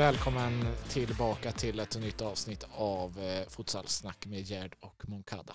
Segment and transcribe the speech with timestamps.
[0.00, 0.52] välkommen
[0.88, 5.54] tillbaka till ett nytt avsnitt av eh, Futsalsnack med Gerd och Moncada.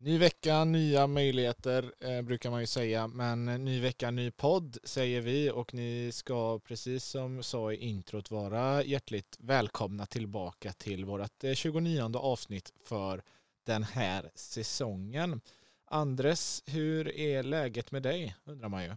[0.00, 4.78] Ny vecka, nya möjligheter eh, brukar man ju säga, men eh, ny vecka, ny podd
[4.84, 11.04] säger vi och ni ska precis som sa i introt vara hjärtligt välkomna tillbaka till
[11.04, 13.22] vårt eh, 29 avsnitt för
[13.66, 15.40] den här säsongen.
[15.84, 18.96] Andres, hur är läget med dig undrar man ju?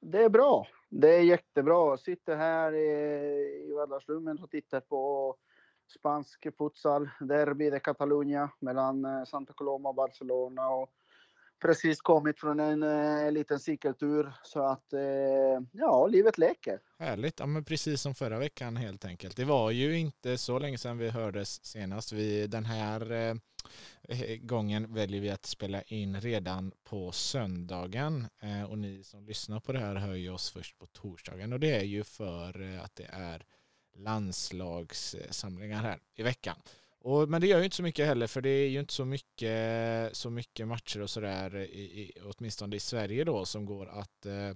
[0.00, 0.66] Det är bra.
[0.94, 1.74] Det är jättebra.
[1.74, 2.88] Jag sitter här i,
[3.70, 5.36] i vardagsrummet och tittar på
[5.98, 7.10] spansk futsal.
[7.20, 10.68] Derby de Catalunya mellan eh, Santa Coloma och Barcelona.
[10.68, 10.90] Och
[11.62, 15.00] precis kommit från en, en liten cykeltur så att eh,
[15.72, 16.80] ja, livet leker.
[16.98, 19.36] Härligt, ja men precis som förra veckan helt enkelt.
[19.36, 22.12] Det var ju inte så länge sedan vi hördes senast.
[22.12, 23.34] Vi, den här eh,
[24.08, 29.60] Eh, gången väljer vi att spela in redan på söndagen eh, och ni som lyssnar
[29.60, 32.84] på det här hör ju oss först på torsdagen och det är ju för eh,
[32.84, 33.46] att det är
[33.96, 36.56] landslagssamlingar här i veckan.
[37.00, 39.04] Och, men det gör ju inte så mycket heller för det är ju inte så
[39.04, 41.68] mycket, så mycket matcher och sådär,
[42.22, 44.54] åtminstone i Sverige då, som går att eh,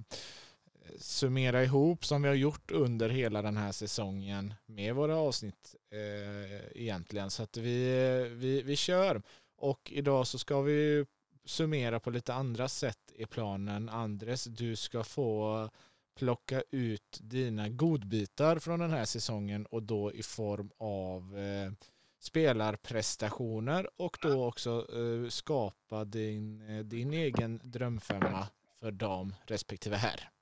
[0.98, 6.82] summera ihop som vi har gjort under hela den här säsongen med våra avsnitt eh,
[6.82, 7.30] egentligen.
[7.30, 9.22] Så att vi, vi, vi kör.
[9.56, 11.06] Och idag så ska vi
[11.44, 13.88] summera på lite andra sätt i planen.
[13.88, 15.68] Andres, du ska få
[16.16, 21.72] plocka ut dina godbitar från den här säsongen och då i form av eh,
[22.18, 28.48] spelarprestationer och då också eh, skapa din, eh, din egen drömfemma
[28.80, 30.35] för dam respektive herr.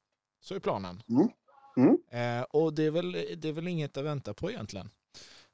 [0.45, 1.03] Så är planen.
[1.09, 1.29] Mm.
[1.77, 1.99] Mm.
[2.11, 4.91] Eh, och det är, väl, det är väl inget att vänta på egentligen.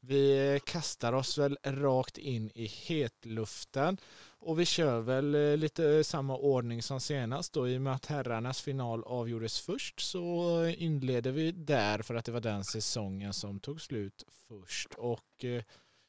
[0.01, 3.97] Vi kastar oss väl rakt in i hetluften
[4.39, 8.06] och vi kör väl eh, lite samma ordning som senast då i och med att
[8.06, 13.61] herrarnas final avgjordes först så inleder vi där för att det var den säsongen som
[13.61, 15.62] tog slut först och eh,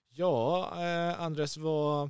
[0.10, 0.70] ja,
[1.18, 2.10] Andres vad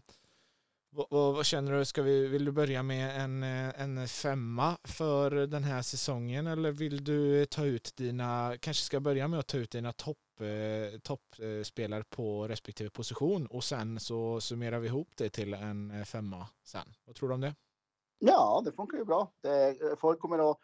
[0.94, 1.85] vad, vad, vad, känner du?
[1.85, 6.72] Ska vi, vill du börja med en, eh, en femma för den här säsongen eller
[6.72, 11.00] vill du ta ut dina, kanske ska börja med att ta ut dina topp eh,
[11.00, 16.03] toppspelare eh, på respektive position och sen så summerar vi ihop det till en eh,
[16.03, 16.94] femma sen.
[17.06, 17.56] Vad tror du om det?
[18.19, 19.31] Ja, det funkar ju bra.
[19.41, 20.57] Det, folk kommer att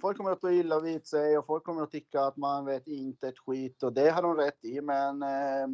[0.00, 2.86] Folk kommer att ta illa vid sig och folk kommer att tycka att man vet
[2.86, 5.66] inte ett skit och det har de rätt i men eh,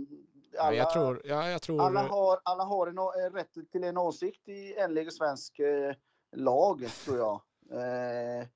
[0.59, 1.81] alla, jag tror, ja, jag tror...
[1.81, 5.95] alla har, alla har en, en rätt till en åsikt i enlig svensk eh,
[6.33, 7.41] lag, tror jag.
[7.73, 8.47] Eh,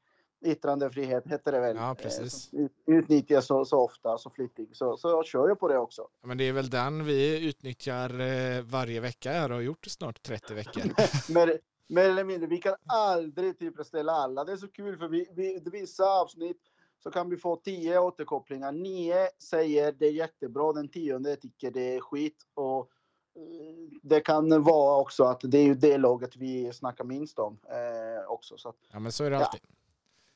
[0.51, 1.77] yttrandefrihet heter det väl.
[1.77, 2.53] Ja, precis.
[2.53, 4.77] Eh, utnyttjas så, så ofta, så flitigt.
[4.77, 6.09] Så, så jag kör ju på det också.
[6.23, 10.23] men det är väl den vi utnyttjar eh, varje vecka här och har gjort snart
[10.23, 10.83] 30 veckor.
[11.35, 11.59] mer,
[11.89, 12.47] mer eller mindre.
[12.47, 14.45] Vi kan aldrig tillfredsställa alla.
[14.45, 16.61] Det är så kul för vi, vi, vissa avsnitt
[17.07, 18.73] så kan vi få tio återkopplingar.
[18.73, 22.37] Nio säger det är jättebra, den tionde tycker det är skit.
[22.55, 22.91] Och
[23.37, 27.59] eh, det kan vara också att det är ju det laget vi snackar minst om
[27.71, 28.59] eh, också.
[28.59, 29.61] Så att, ja, men så är det alltid.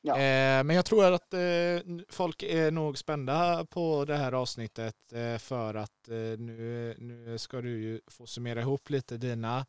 [0.00, 0.14] Ja.
[0.14, 1.40] Eh, men jag tror att eh,
[2.08, 7.60] folk är nog spända på det här avsnittet eh, för att eh, nu, nu ska
[7.60, 9.66] du ju få summera ihop lite dina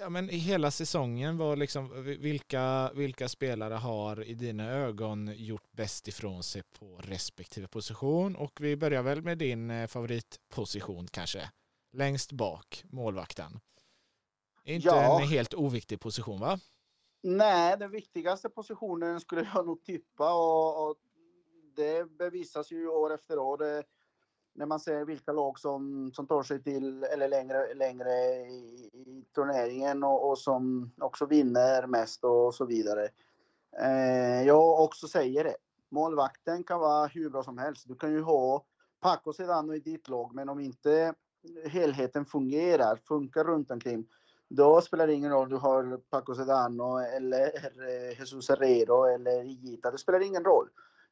[0.00, 6.08] ja, men hela säsongen var liksom vilka, vilka spelare har i dina ögon gjort bäst
[6.08, 11.50] ifrån sig på respektive position och vi börjar väl med din eh, favoritposition kanske
[11.92, 13.60] längst bak målvakten.
[14.64, 15.20] Inte ja.
[15.20, 16.60] en helt oviktig position va?
[17.22, 20.96] Nej, den viktigaste positionen skulle jag nog tippa och, och
[21.76, 23.84] det bevisas ju år efter år.
[24.58, 28.10] När man ser vilka lag som, som tar sig till eller längre, längre
[28.48, 33.08] i, i turneringen och, och, som också vinner mest och så vidare.
[33.80, 35.56] Eh, jag också säger det.
[35.90, 37.88] Målvakten kan vara hur bra som helst.
[37.88, 38.64] Du kan ju ha
[39.00, 41.14] Paco Sedano i ditt lag, men om inte
[41.64, 44.06] helheten fungerar, funkar runt omkring,
[44.48, 45.42] då spelar det ingen roll.
[45.42, 47.46] om Du har Paco Sedano eller
[47.88, 49.90] eh, Jesus Herrero eller Igita.
[49.90, 50.68] Det spelar ingen roll.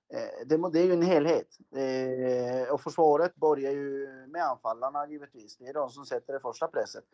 [0.09, 1.59] Eh, det, det är ju en helhet.
[1.77, 5.57] Eh, och försvaret börjar ju med anfallarna givetvis.
[5.57, 7.05] Det är de som sätter det första presset.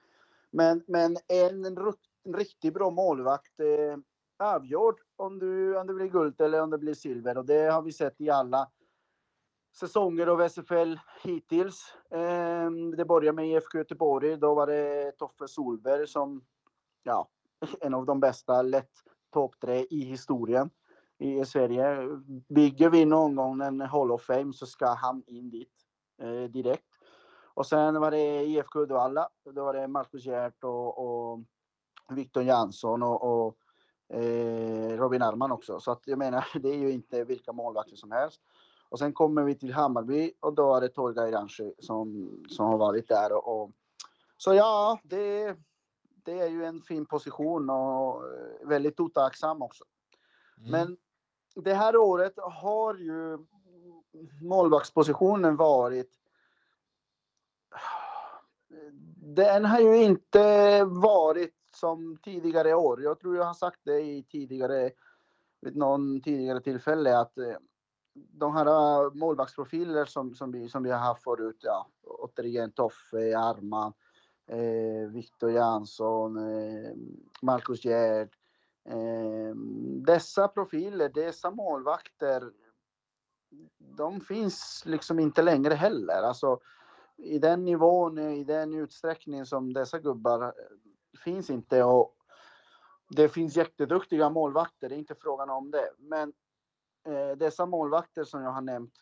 [0.50, 1.94] Men, men en, en
[2.34, 3.96] riktigt bra målvakt eh,
[4.38, 7.38] avgör om, du, om det blir guld eller om det blir silver.
[7.38, 8.70] Och det har vi sett i alla
[9.78, 11.94] säsonger av SFL hittills.
[12.10, 14.36] Eh, det började med IFK Göteborg.
[14.36, 16.44] Då var det Toffe Solberg som,
[17.02, 17.28] ja,
[17.80, 18.92] en av de bästa, lätt
[19.32, 20.70] topp tre i historien
[21.22, 22.08] i Sverige.
[22.48, 25.72] Bygger vi någon gång en Hall of Fame så ska han in dit
[26.22, 26.86] eh, direkt.
[27.54, 29.28] Och sen var det IFK Uddevalla.
[29.44, 31.40] Då var det Marcus Hjert och, och
[32.10, 33.56] Victor Jansson och, och
[34.16, 35.80] eh, Robin Arman också.
[35.80, 38.40] Så att jag menar, det är ju inte vilka målvakter som helst.
[38.88, 42.78] Och sen kommer vi till Hammarby och då är det Tolga Iranci som, som har
[42.78, 43.32] varit där.
[43.32, 43.70] Och, och,
[44.36, 45.56] så ja, det,
[46.24, 48.22] det är ju en fin position och
[48.64, 49.84] väldigt otacksam också.
[50.58, 50.70] Mm.
[50.70, 50.96] Men
[51.54, 53.38] det här året har ju
[54.40, 56.22] målvaktspositionen varit
[59.34, 63.02] den har ju inte varit som tidigare år.
[63.02, 64.90] Jag tror jag har sagt det i tidigare,
[65.60, 67.56] vid någon tidigare tillfälle att eh,
[68.14, 73.38] de här eh, målvaktsprofiler som, som, vi, som vi har haft förut, ja, återigen Toffe,
[73.38, 73.92] Arman,
[74.46, 76.92] eh, Viktor Jansson, eh,
[77.42, 78.28] Marcus Gerd.
[78.84, 82.52] Ehm, dessa profiler, dessa målvakter,
[83.78, 86.22] de finns liksom inte längre heller.
[86.22, 86.60] Alltså,
[87.16, 90.50] i den nivån, i den utsträckning som dessa gubbar eh,
[91.24, 91.84] finns inte.
[91.84, 92.16] Och
[93.08, 95.90] det finns jätteduktiga målvakter, det är inte frågan om det.
[95.98, 96.32] Men
[97.06, 98.94] eh, dessa målvakter som jag har nämnt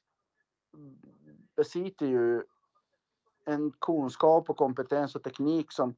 [1.57, 2.43] besitter ju
[3.45, 5.95] en kunskap och kompetens och teknik som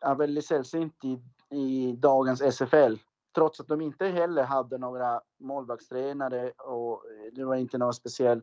[0.00, 1.20] är väldigt sällsynt i,
[1.50, 2.96] i dagens SFL.
[3.34, 7.02] Trots att de inte heller hade några målvaktstränare och
[7.32, 8.42] det var inte någon speciell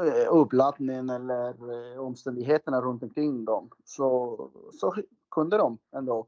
[0.00, 1.54] Eh, uppladdningen eller
[1.92, 4.36] eh, omständigheterna runt omkring dem så,
[4.72, 4.94] så
[5.30, 6.26] kunde de ändå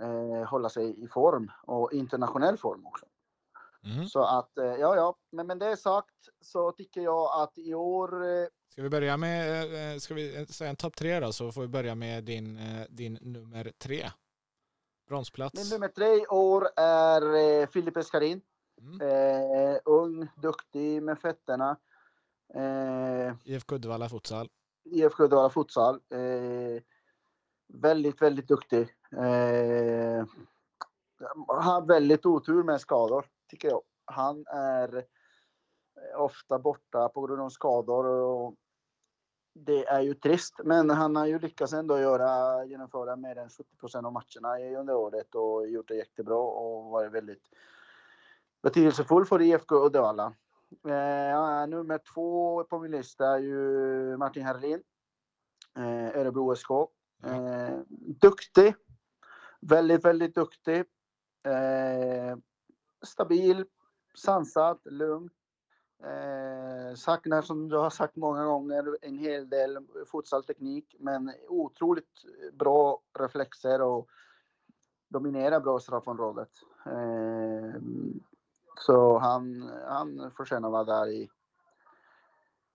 [0.00, 3.06] eh, hålla sig i form och internationell form också.
[3.84, 4.06] Mm.
[4.06, 8.10] Så att, eh, ja, ja, men med det sagt så tycker jag att i år...
[8.72, 11.94] Ska vi börja med, ska vi säga en topp tre då, så får vi börja
[11.94, 12.58] med din,
[12.90, 14.10] din nummer tre.
[15.08, 15.54] Bronsplats.
[15.54, 18.40] Min nummer tre i år är eh, Filip Eskarin.
[18.80, 19.00] Mm.
[19.00, 21.76] Eh, ung, duktig med fötterna.
[22.54, 24.48] Eh, IFK Uddevalla futsal.
[24.84, 25.94] IFK Uddevalla futsal.
[25.94, 26.82] Eh,
[27.68, 28.80] väldigt, väldigt duktig.
[29.12, 30.26] Eh,
[31.46, 33.82] har väldigt otur med skador, tycker jag.
[34.04, 35.04] Han är
[36.16, 38.06] ofta borta på grund av skador.
[38.06, 38.54] Och
[39.64, 43.76] det är ju trist, men han har ju lyckats ändå göra, genomföra mer än 70
[43.76, 47.42] procent av matcherna under året och gjort det jättebra och varit väldigt
[48.62, 50.32] betydelsefull för IFK Uddevalla.
[50.84, 54.82] Eh, nummer två på min lista är ju Martin Herlin.
[55.76, 56.70] Eh, Örebro SK.
[57.24, 57.78] Eh,
[58.20, 58.74] duktig.
[59.60, 60.78] Väldigt, väldigt duktig.
[61.42, 62.36] Eh,
[63.02, 63.64] stabil,
[64.14, 65.30] sansad, lugn.
[66.02, 69.78] Eh, saknar, som jag har sagt många gånger, en hel del
[70.12, 74.08] futsalteknik, men otroligt bra reflexer och
[75.08, 76.50] dominerar bra straffområdet.
[76.86, 77.80] Eh,
[78.80, 81.30] så han, han förtjänar vara där i,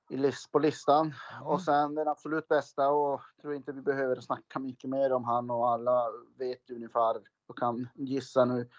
[0.10, 1.14] i list, på listan.
[1.34, 1.48] Mm.
[1.48, 5.50] Och sen den absolut bästa och tror inte vi behöver snacka mycket mer om han
[5.50, 8.70] och alla vet ungefär och kan gissa nu,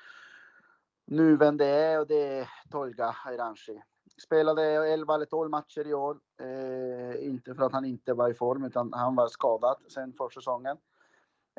[1.05, 3.82] nu vem det är och det är Tolga Iranci.
[4.22, 6.20] Spelade 11 eller 12 matcher i år.
[6.40, 10.76] Eh, inte för att han inte var i form utan han var skadad sen försäsongen.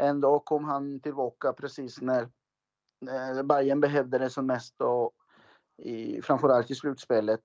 [0.01, 2.21] Ändå kom han tillbaka precis när
[3.09, 5.13] eh, Bayern behövde det som mest och
[5.77, 7.43] i, framförallt i slutspelet.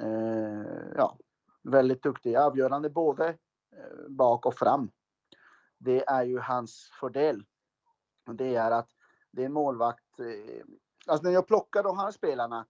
[0.00, 1.18] Eh, ja,
[1.62, 3.28] väldigt duktig, avgörande både
[3.76, 4.90] eh, bak och fram.
[5.78, 7.44] Det är ju hans fördel.
[8.32, 8.90] Det är att
[9.32, 10.20] det är målvakt.
[10.20, 10.64] Eh,
[11.06, 12.66] alltså när jag plockar de här spelarna,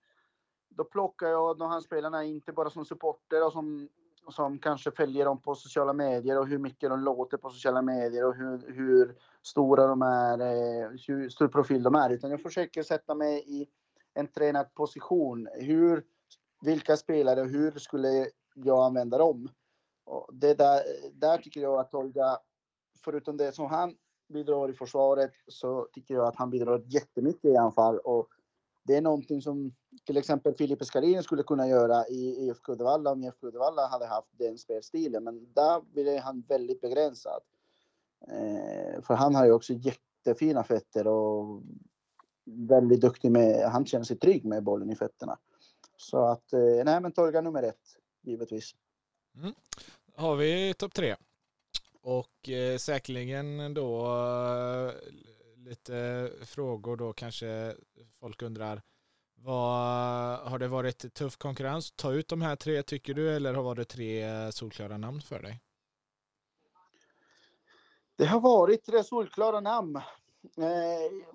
[0.79, 3.89] då plockar jag de här spelarna inte bara som supporter och som,
[4.29, 8.25] som kanske följer dem på sociala medier och hur mycket de låter på sociala medier
[8.25, 12.83] och hur, hur stora de är, eh, hur stor profil de är, utan jag försöker
[12.83, 13.69] sätta mig i
[14.15, 15.49] en tränad position.
[15.55, 16.05] Hur,
[16.61, 19.49] vilka spelare och hur skulle jag använda dem?
[20.05, 20.83] Och det där,
[21.13, 22.39] där tycker jag att Olga,
[23.05, 23.95] förutom det som han
[24.29, 27.99] bidrar i försvaret, så tycker jag att han bidrar jättemycket i anfall.
[27.99, 28.29] Och
[28.85, 29.73] det är någonting som
[30.09, 34.29] till exempel Filip Skarin skulle kunna göra i IFK Uddevalla om IFK Uddevalla hade haft
[34.31, 35.25] den spelstilen.
[35.25, 37.43] Men där blir han väldigt begränsad.
[38.29, 41.63] Eh, för han har ju också jättefina fötter och
[42.45, 45.39] väldigt duktig med, han känner sig trygg med bollen i fötterna.
[45.97, 48.75] Så att, eh, nej men Torga nummer ett, givetvis.
[49.37, 49.55] Mm.
[50.15, 51.17] Har vi topp tre.
[52.01, 54.93] Och eh, säkerligen då eh,
[55.57, 57.75] lite frågor då kanske
[58.21, 58.83] folk undrar.
[59.43, 61.93] Vad, har det varit tuff konkurrens?
[61.97, 65.61] Ta ut de här tre tycker du eller har det tre solklara namn för dig?
[68.17, 69.97] Det har varit tre solklara namn.
[70.59, 71.27] Eh,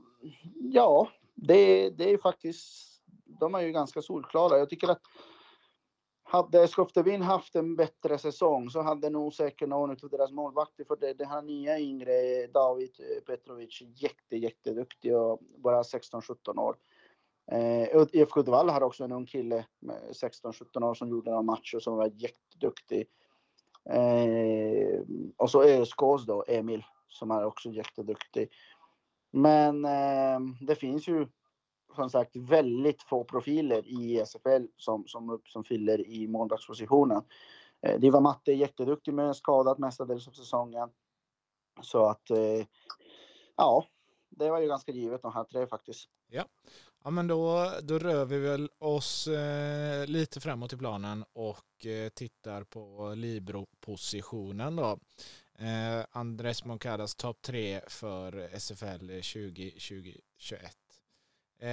[0.61, 3.01] ja, det, det är faktiskt,
[3.39, 4.57] de är ju ganska solklara.
[4.57, 5.01] Jag tycker att
[6.23, 10.95] hade Skoftevin haft en bättre säsong så hade nog säkert någon av deras målvakter, för
[10.95, 12.91] det, det här nya yngre David
[13.25, 16.75] Petrovic, jätte, jätteduktig och bara 16-17 år.
[17.51, 19.65] Eh, IFK Uddevalla har också en ung kille
[20.11, 23.07] 16-17 år som gjorde några matcher som var jätteduktig.
[23.89, 25.01] Eh,
[25.37, 28.49] och så ÖSKs då, Emil, som är också jätteduktig.
[29.31, 31.27] Men eh, det finns ju
[31.95, 37.21] som sagt väldigt få profiler i SFL som, som, som fyller i målvaktspositionen.
[37.81, 40.89] Eh, Diva Matte är jätteduktig men skadad mestadels av säsongen.
[41.81, 42.65] Så att eh,
[43.55, 43.85] ja,
[44.29, 46.09] det var ju ganska givet de här tre faktiskt.
[46.29, 46.43] Ja,
[47.03, 52.09] ja men då, då rör vi väl oss eh, lite framåt i planen och eh,
[52.09, 54.99] tittar på Libro-positionen då.
[55.59, 60.77] Eh, Andres Moncadas topp tre för SFL 2021.
[61.59, 61.69] Eh,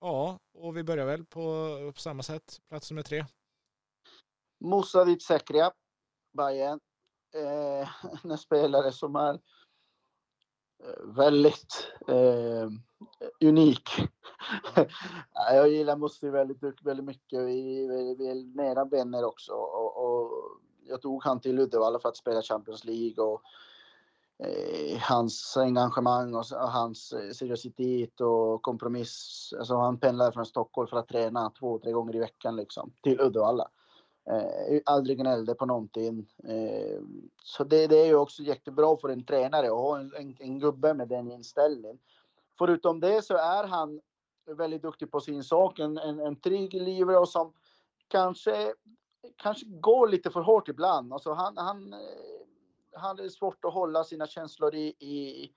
[0.00, 3.24] ja, och vi börjar väl på, på samma sätt, plats nummer tre.
[4.60, 5.72] Moussa Sekria,
[6.32, 6.80] Bayern.
[7.34, 7.88] Eh,
[8.24, 9.34] en spelare som är
[10.84, 12.68] eh, väldigt eh,
[13.40, 13.90] unik.
[15.34, 17.40] jag gillar Musse väldigt, väldigt mycket.
[17.40, 19.52] Vi, vi, vi är nära vänner också.
[19.52, 20.30] Och, och,
[20.88, 23.24] jag tog han till Uddevalla för att spela Champions League.
[23.24, 23.42] Och,
[24.46, 29.52] eh, hans engagemang och, och hans eh, seriositet och kompromiss.
[29.58, 33.20] Alltså han pendlar från Stockholm för att träna två, tre gånger i veckan liksom, till
[33.20, 33.68] Uddevalla.
[34.30, 36.26] Eh, aldrig gnällde på någonting.
[36.44, 37.00] Eh,
[37.44, 40.58] så det, det, är ju också jättebra för en tränare att ha en, en, en,
[40.58, 41.98] gubbe med den inställningen.
[42.58, 44.00] Förutom det så är han
[44.46, 47.52] väldigt duktig på sin sak, en, en, en trygg livre som
[48.08, 48.74] kanske,
[49.36, 51.12] kanske går lite för hårt ibland.
[51.12, 51.98] Alltså han, han, eh,
[52.92, 55.52] han är svårt att hålla sina känslor i, i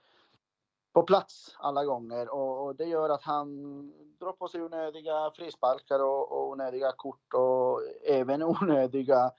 [0.93, 3.47] på plats alla gånger och, och, det gör att han
[4.19, 9.31] drar på sig onödiga frisparkar och, och onödiga kort och även onödiga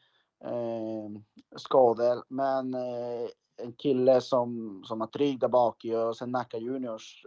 [0.44, 1.20] eh,
[1.56, 2.24] skador.
[2.28, 3.28] Men eh,
[3.62, 7.26] en kille som, som har trygg där bak och sen Nacka Juniors.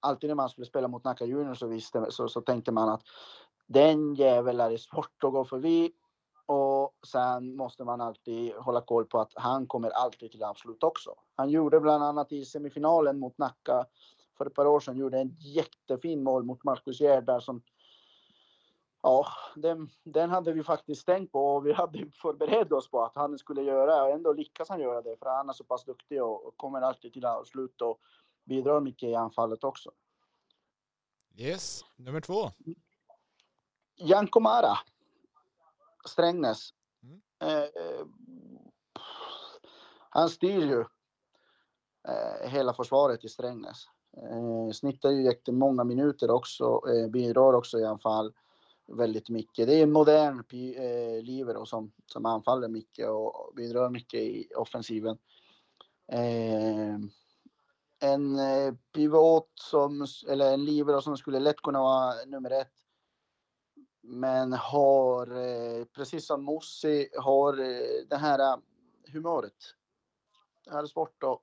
[0.00, 3.02] Alltid när man skulle spela mot Nacka Juniors så, visste, så, så tänkte man att
[3.66, 5.92] den jäveln är svårt att gå förbi
[6.46, 11.14] och sen måste man alltid hålla koll på att han kommer alltid till avslut också.
[11.34, 13.84] Han gjorde bland annat i semifinalen mot Nacka
[14.38, 17.62] för ett par år sedan, gjorde en jättefin mål mot Marcus Gerd som
[19.06, 23.16] Ja, den, den hade vi faktiskt tänkt på och vi hade förberett oss på att
[23.16, 26.22] han skulle göra och ändå lyckas han göra det för han är så pass duktig
[26.22, 28.00] och, kommer alltid till avslut och
[28.44, 29.90] bidrar mycket i anfallet också.
[31.36, 32.50] Yes, nummer två.
[33.96, 34.78] Janko Mara.
[36.04, 36.70] Strängnäs.
[37.02, 37.22] Mm.
[37.40, 38.06] Eh,
[40.10, 40.80] han styr ju
[42.08, 43.86] eh, hela försvaret i Strängnäs.
[44.16, 48.34] Eh, snittar ju jättemånga minuter också, eh, bidrar också i anfall
[48.88, 49.66] väldigt mycket.
[49.66, 55.18] Det är en modern eh, livero som, som anfaller mycket och bidrar mycket i offensiven.
[56.12, 56.98] Eh,
[57.98, 62.72] en eh, pivot som, eller en livero som skulle lätt kunna vara nummer ett
[64.06, 68.58] men har, eh, precis som Mossi, har eh, det här eh,
[69.12, 69.74] humöret.
[70.64, 71.42] Det här är sport och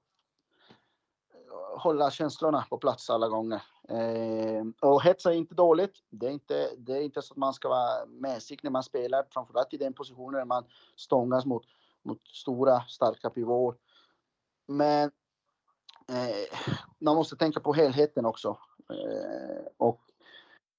[1.77, 3.61] hålla känslorna på plats alla gånger.
[3.89, 5.95] Ehm, och hetsa är inte dåligt.
[6.09, 9.25] Det är inte, det är inte så att man ska vara mässig när man spelar,
[9.29, 10.63] framförallt i den positionen där man
[10.95, 11.63] stångas mot,
[12.03, 13.79] mot stora, starka pivoter.
[14.67, 15.11] Men
[16.07, 16.59] eh,
[16.99, 18.57] man måste tänka på helheten också.
[18.89, 19.99] Eh, och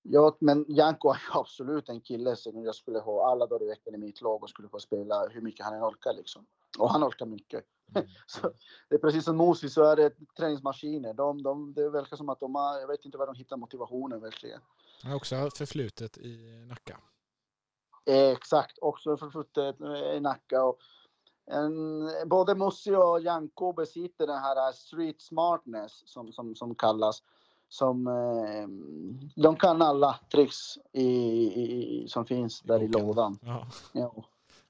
[0.07, 3.95] Ja, men Janko är absolut en kille som jag skulle ha alla dagar i veckan
[3.95, 6.47] i mitt lag och skulle få spela hur mycket han än orkar liksom.
[6.79, 7.65] Och han orkar mycket.
[8.27, 8.53] Så,
[8.89, 11.15] det är precis som Mosi så är det träningsmaskiner.
[11.15, 14.21] De, de, det verkar som att de har, jag vet inte var de hittar motivationen
[14.21, 14.61] verkligen.
[15.03, 17.01] Han har också förflutet i Nacka.
[18.07, 19.81] Eh, exakt, också förflutet
[20.17, 20.65] i Nacka.
[20.65, 20.79] Och
[21.47, 27.23] en, både Mosi och Janko besitter den här street smartness som, som, som kallas
[27.69, 28.69] som eh,
[29.43, 31.07] de kan alla tricks i,
[31.63, 33.39] i, som finns där i, i lådan.
[33.43, 33.67] Ja.
[33.93, 34.15] Ja.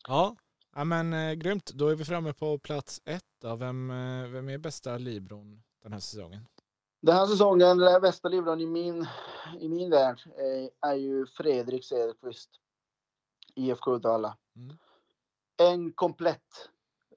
[0.08, 0.36] ja.
[0.74, 1.70] Ja, men eh, grymt.
[1.74, 3.24] Då är vi framme på plats ett.
[3.40, 3.56] Då.
[3.56, 6.46] Vem, eh, vem är bästa Libron den här säsongen?
[7.02, 9.06] Den här säsongen, den bästa Libron i min,
[9.60, 12.50] i min värld eh, är ju Fredrik Cederqvist.
[13.54, 14.36] IFK Uddevalla.
[14.56, 14.76] Mm.
[15.56, 16.70] En komplett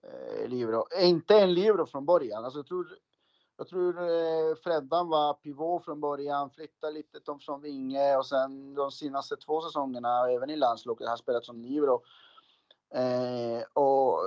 [0.03, 0.85] eh, Libro.
[1.01, 2.45] Inte en Libro från början.
[2.45, 2.97] Alltså, jag tror
[3.57, 8.91] jag tror eh, Freddan var pivot från början, flyttade lite från vinge och sen de
[8.91, 12.01] senaste två säsongerna, även i landslaget, har spelat som libero.
[12.93, 14.19] Eh, och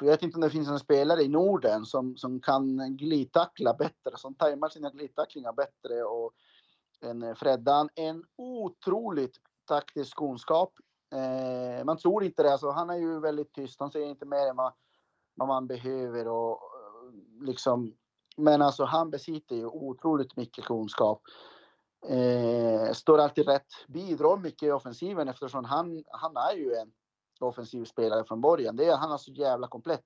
[0.00, 4.16] jag vet inte om det finns en spelare i Norden som, som kan glidtackla bättre,
[4.16, 6.02] som tajmar sina glidtacklingar bättre.
[6.02, 6.32] Och
[7.00, 9.36] en eh, Freddan, en otroligt
[9.68, 10.72] taktisk kunskap.
[11.12, 14.46] Eh, man tror inte det, alltså, han är ju väldigt tyst, han säger inte mer
[14.46, 14.72] än vad,
[15.34, 16.60] vad man behöver och
[17.40, 17.94] liksom
[18.36, 21.22] men alltså han besitter ju otroligt mycket kunskap.
[22.08, 26.92] Eh, står alltid rätt, bidrar mycket i offensiven eftersom han, han är ju en
[27.44, 28.76] offensiv spelare från början.
[28.76, 30.04] Det är, han är så jävla komplett.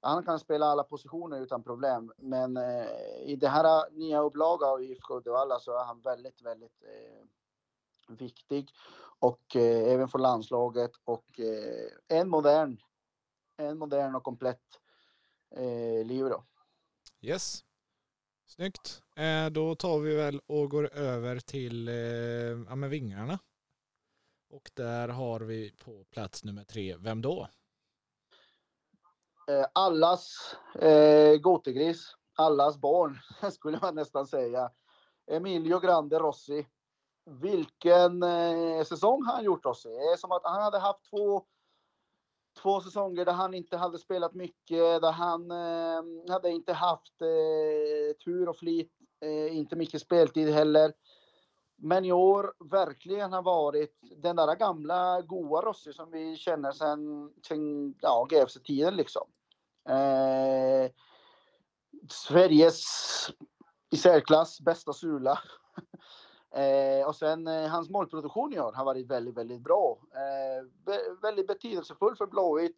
[0.00, 2.86] Han kan spela alla positioner utan problem, men eh,
[3.24, 8.70] i det här nya upplagan av IFK Uddevalla så är han väldigt, väldigt eh, viktig
[9.18, 12.80] och eh, även för landslaget och eh, en modern,
[13.56, 14.80] en modern och komplett
[15.56, 16.44] eh, liv då.
[17.20, 17.64] Yes.
[18.46, 19.02] Snyggt.
[19.16, 21.94] Eh, då tar vi väl och går över till eh,
[22.68, 23.38] ja, med vingarna.
[24.52, 27.48] Och där har vi på plats nummer tre, vem då?
[29.48, 33.18] Eh, allas eh, gotegris, allas barn
[33.52, 34.70] skulle man nästan säga.
[35.30, 36.66] Emilio Grande Rossi.
[37.24, 39.88] Vilken eh, säsong han gjort Rossi.
[39.88, 41.44] Det är som att han hade haft två,
[42.62, 48.16] två säsonger där han inte hade spelat mycket, där han eh, hade inte haft eh,
[48.24, 50.92] tur och flit, eh, inte mycket speltid heller.
[51.84, 57.32] Men i år verkligen har varit den där gamla goa Rossi som vi känner sen,
[57.48, 59.28] sen ja, GFC-tiden liksom.
[59.88, 60.90] Eh,
[62.08, 62.84] Sveriges
[63.90, 65.38] i särklass bästa Sula.
[66.54, 69.98] eh, och sen eh, hans målproduktion i år har varit väldigt, väldigt bra.
[70.14, 72.76] Eh, be väldigt betydelsefull för Blåvitt.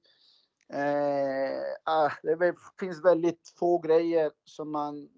[0.68, 5.08] Eh, ah, det finns väldigt få grejer som man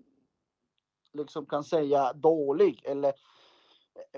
[1.12, 3.12] liksom kan säga dålig eller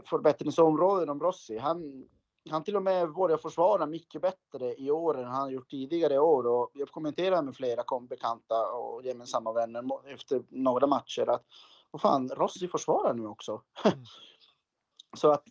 [0.04, 1.58] förbättringsområden om Rossi.
[1.58, 2.08] Han,
[2.50, 6.46] han till och med börjar försvara mycket bättre i år än han gjort tidigare år.
[6.46, 11.44] Och jag kommenterar med flera kom bekanta och gemensamma vänner efter några matcher att
[11.90, 13.62] vad fan, Rossi försvarar nu också.
[13.84, 13.98] Mm.
[15.16, 15.44] Så att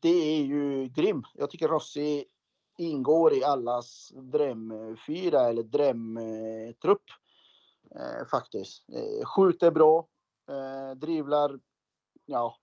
[0.00, 1.22] det är ju grym.
[1.34, 2.24] Jag tycker Rossi
[2.78, 7.04] ingår i allas drömfyra eller drömtrupp.
[7.94, 8.84] Eh, faktiskt.
[8.88, 10.08] Eh, skjuter bra,
[10.48, 11.60] eh, drivlar
[12.26, 12.56] ja,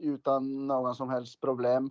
[0.00, 1.90] utan någon som helst problem.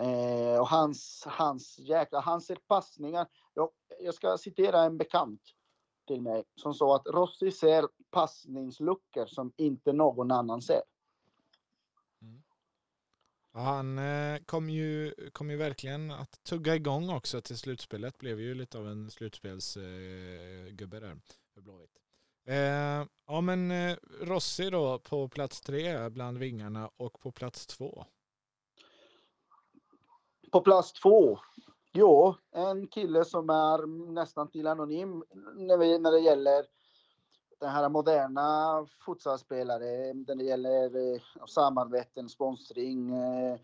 [0.00, 3.26] Eh, och hans, hans jäkla, hans passningar.
[3.54, 5.40] Jag, jag ska citera en bekant
[6.06, 10.82] till mig som sa att Rossi ser passningsluckor som inte någon annan ser.
[12.22, 12.42] Mm.
[13.52, 18.18] han eh, kom, ju, kom ju verkligen att tugga igång också till slutspelet.
[18.18, 21.20] Blev ju lite av en slutspelsgubbe eh, där
[21.54, 22.01] för Blåvitt.
[22.44, 28.04] Eh, ja men eh, Rossi då på plats tre bland vingarna och på plats två.
[30.52, 31.38] På plats två.
[31.92, 35.24] Jo, en kille som är nästan till anonym
[35.54, 36.64] när, vi, när det gäller
[37.60, 40.14] den här moderna futsalspelare.
[40.14, 43.58] När det gäller eh, samarbeten, sponsring, eh,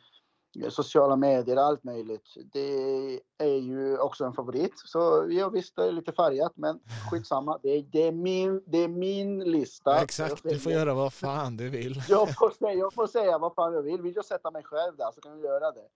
[0.68, 2.37] sociala medier, allt möjligt.
[2.52, 4.72] Det är ju också en favorit.
[4.84, 6.80] Så ja, visst, det är lite färgat, men
[7.11, 7.58] skitsamma.
[7.62, 9.90] Det är, det är, min, det är min lista.
[9.90, 12.02] Ja, exakt, du får göra vad fan du vill.
[12.08, 14.02] Jag får, säga, jag får säga vad fan jag vill.
[14.02, 15.88] Vill jag sätta mig själv där så kan jag göra det.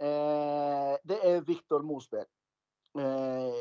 [0.00, 2.24] Eh, det är Viktor Mosberg.
[2.98, 3.54] Eh,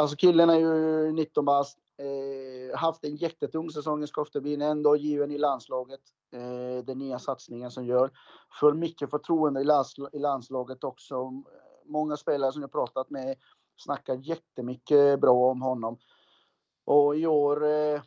[0.00, 1.78] alltså killen är ju 19 bast.
[1.98, 6.00] Eh, haft en jättetung säsong i Skoftebyn, ändå given i landslaget.
[6.32, 8.10] Eh, den nya satsningen som gör.
[8.60, 11.42] För mycket förtroende i, lands, i landslaget också.
[11.84, 13.36] Många spelare som jag pratat med
[13.76, 15.98] snackar jättemycket bra om honom.
[16.84, 18.02] Och i år eh,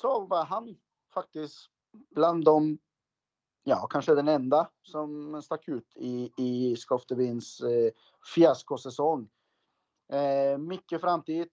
[0.00, 0.76] så var han
[1.14, 1.70] faktiskt
[2.14, 2.78] bland de
[3.64, 7.92] ja, kanske den enda som stack ut i, i Skoftebyns eh,
[8.34, 9.28] fiaskosäsong.
[10.12, 11.48] Eh, mycket framtid,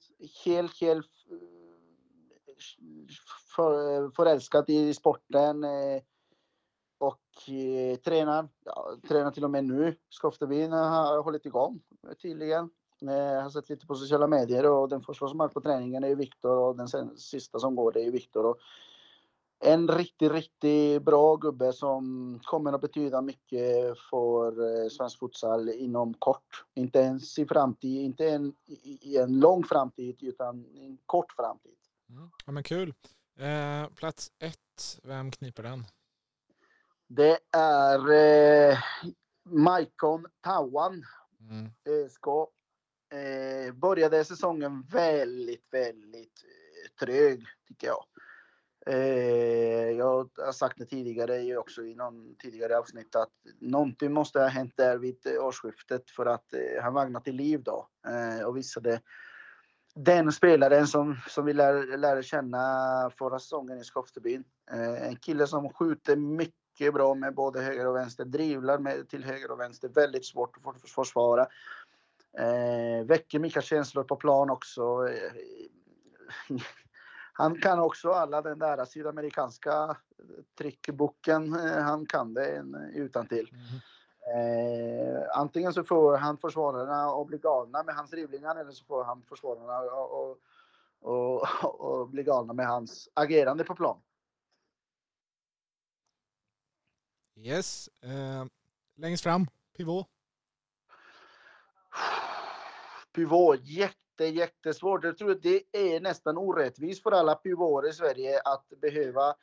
[0.45, 1.20] helt, helt
[3.55, 5.63] för, förälskad i sporten.
[5.63, 6.01] Eh,
[6.97, 9.95] och eh, tränar, ja, tränar till och med nu.
[10.09, 11.81] Skoftebyn har hållit igång
[12.21, 12.69] tydligen.
[12.99, 16.07] Jag har sett lite på sociala medier och den första som är på träningen är
[16.07, 18.55] ju Viktor och den sen, sista som går det är Viktor
[19.63, 26.13] en riktigt, riktigt bra gubbe som kommer att betyda mycket för eh, svensk futsal inom
[26.13, 26.65] kort.
[26.73, 31.75] Inte ens i framtid, inte en, i en lång framtid utan i en kort framtid.
[32.11, 32.29] Mm.
[32.45, 32.93] Ja men kul.
[33.39, 35.85] Eh, plats ett, vem kniper den?
[37.07, 38.77] Det är eh,
[39.45, 41.03] Maikon Tawan,
[41.39, 41.71] mm.
[41.89, 42.27] ÖSK.
[43.13, 48.05] Eh, började säsongen väldigt, väldigt eh, trög tycker jag.
[48.85, 54.47] Eh, jag har sagt det tidigare också i någon tidigare avsnitt att någonting måste ha
[54.47, 59.01] hänt där vid årsskiftet för att eh, han vaknade till liv då eh, och visade
[59.95, 62.59] den spelaren som, som vi lär, lärde känna
[63.17, 64.43] förra säsongen i Skoftebyn.
[64.71, 69.23] Eh, en kille som skjuter mycket bra med både höger och vänster, drivlar med, till
[69.23, 71.47] höger och vänster, väldigt svårt att försvara.
[72.37, 75.31] Eh, väcker mycket känslor på plan också eh,
[77.33, 79.97] han kan också alla den där sydamerikanska
[80.57, 81.53] trickboken.
[81.53, 83.49] Eh, han kan det utan till.
[83.51, 83.79] Mm.
[84.35, 89.03] Eh, antingen så får han försvararna och bli galna med hans driblingar eller så får
[89.03, 90.37] han försvararna och, och,
[90.99, 94.01] och, och bli galna med hans agerande på plan.
[97.35, 97.89] Yes.
[98.01, 98.45] Eh,
[98.95, 100.07] längst fram, pivot.
[103.13, 105.03] Pivot, jätte, jättesvårt.
[105.03, 109.35] Jag tror att det är nästan orättvist för alla pivoter i Sverige att behöva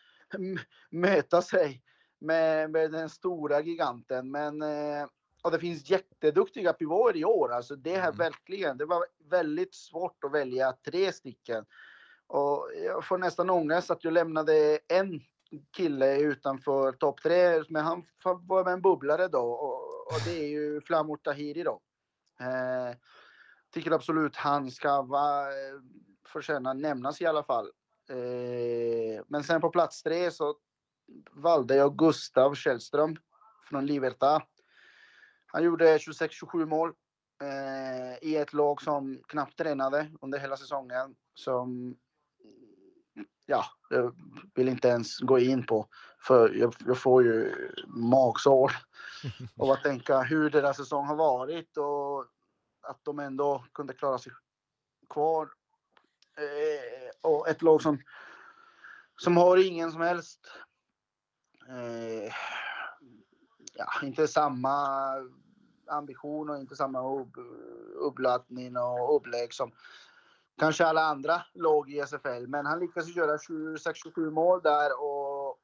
[0.90, 1.82] möta sig
[2.18, 4.30] med, med den stora giganten.
[4.30, 5.06] Men eh,
[5.42, 7.52] och det finns jätteduktiga pivoter i år.
[7.52, 8.18] Alltså det här mm.
[8.18, 8.78] verkligen.
[8.78, 11.64] Det var väldigt svårt att välja tre stycken.
[12.26, 15.20] Och jag får nästan ångest att jag lämnade en
[15.76, 17.62] kille utanför topp tre.
[17.68, 21.80] Men han var med en bubblare då och, och det är ju Flamur Tahiri då.
[22.40, 22.96] Eh,
[23.74, 25.46] tycker absolut han ska vara,
[26.28, 27.70] förtjäna nämnas i alla fall.
[28.10, 30.54] Eh, men sen på plats tre så
[31.32, 33.16] valde jag Gustav Källström
[33.68, 34.42] från Liberta.
[35.46, 36.92] Han gjorde 26-27 mål
[37.42, 41.14] eh, i ett lag som knappt tränade under hela säsongen.
[41.34, 41.96] Som,
[43.46, 44.14] ja, jag
[44.54, 45.88] vill inte ens gå in på,
[46.26, 47.54] för jag, jag får ju
[47.86, 48.72] magsår
[49.58, 52.26] av att tänka hur deras säsong har varit och
[52.82, 54.32] att de ändå kunde klara sig
[55.10, 55.48] kvar.
[56.36, 57.98] Eh, och ett lag som,
[59.16, 60.40] som har ingen som helst
[61.68, 62.32] eh,
[63.74, 64.76] ja, inte samma
[65.86, 67.36] ambition och inte samma upp,
[67.96, 69.72] uppladdning och upplägg som
[70.58, 72.46] kanske alla andra lag i SFL.
[72.46, 75.58] Men han lyckades göra 26-27 mål där och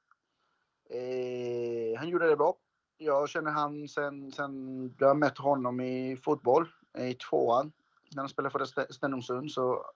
[0.96, 2.56] eh, han gjorde det bra.
[2.96, 7.72] Jag känner han sen, sen jag mött honom i fotboll i tvåan
[8.14, 9.86] när han spelade för Stenungsund så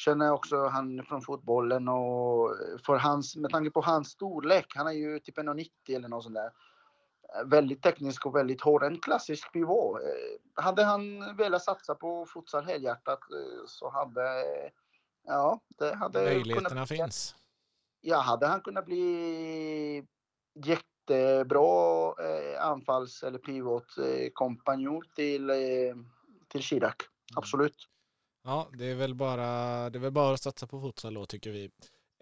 [0.00, 4.92] känner också han från fotbollen och för hans, med tanke på hans storlek, han är
[4.92, 6.52] ju typ 1,90 eller något sånt där.
[7.44, 10.00] Väldigt teknisk och väldigt hård, en klassisk pivot.
[10.00, 14.44] Eh, hade han velat satsa på futsal helhjärtat eh, så hade,
[15.26, 17.34] ja, det hade Möjligheterna kunnat, finns.
[18.00, 20.06] Ja, hade han kunnat bli
[20.54, 25.56] jättebra eh, anfalls eller pivot eh, kompanjon till, eh,
[26.48, 26.94] till Chirac.
[26.94, 27.36] Mm.
[27.36, 27.89] Absolut.
[28.42, 29.46] Ja, det är väl bara,
[29.90, 31.70] det är väl bara att satsa på futsal då tycker vi.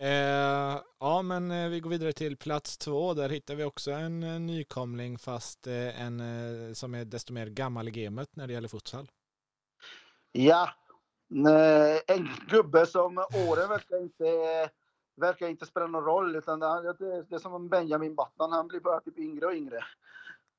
[0.01, 3.15] Eh, ja, men eh, vi går vidare till plats två.
[3.15, 7.47] Där hittar vi också en, en nykomling fast eh, en eh, som är desto mer
[7.47, 9.11] gammal i gamet när det gäller futsal.
[10.33, 10.71] Ja,
[11.31, 14.25] eh, en gubbe som åren verkar inte,
[15.17, 18.53] verkar inte spela någon roll utan det, det, det är som Benjamin Battan.
[18.53, 19.85] Han blir bara typ yngre och yngre.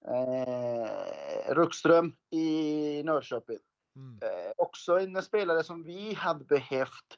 [0.08, 3.60] Eh, Ruckström i Norrköping.
[4.00, 4.20] Mm.
[4.22, 7.18] Eh, också en spelare som vi hade behövt.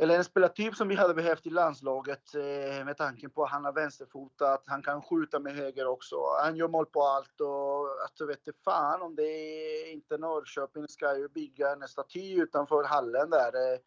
[0.00, 3.64] Eller en spelartyp som vi hade behövt i landslaget eh, med tanke på att han
[3.64, 6.16] har vänsterfotat, han kan skjuta med höger också.
[6.42, 10.88] Han gör mål på allt och att du vet fan om det är inte Norrköping
[10.88, 13.72] ska ju bygga en staty utanför hallen där.
[13.72, 13.78] Eh,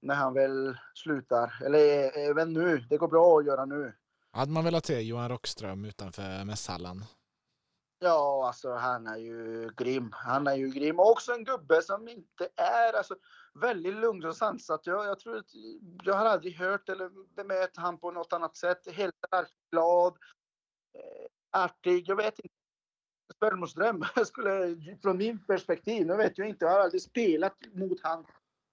[0.00, 1.62] när han väl slutar.
[1.64, 2.78] Eller även nu.
[2.90, 3.92] Det går bra att göra nu.
[4.30, 7.04] Hade man velat se Johan Rockström utanför mässhallen?
[8.00, 10.10] Ja, alltså han är ju grym.
[10.12, 10.98] Han är ju grym.
[10.98, 13.16] Och också en gubbe som inte är alltså,
[13.54, 14.86] väldigt lugn och sansat.
[14.86, 15.46] Jag, jag tror att
[16.02, 18.92] jag har aldrig hört eller bemött han på något annat sätt.
[18.92, 19.14] Helt
[19.70, 20.16] glad,
[20.94, 22.08] eh, artig.
[22.08, 22.54] Jag vet inte.
[23.34, 28.26] Spermosdröm skulle, från min perspektiv, nu vet jag inte, jag har aldrig spelat mot han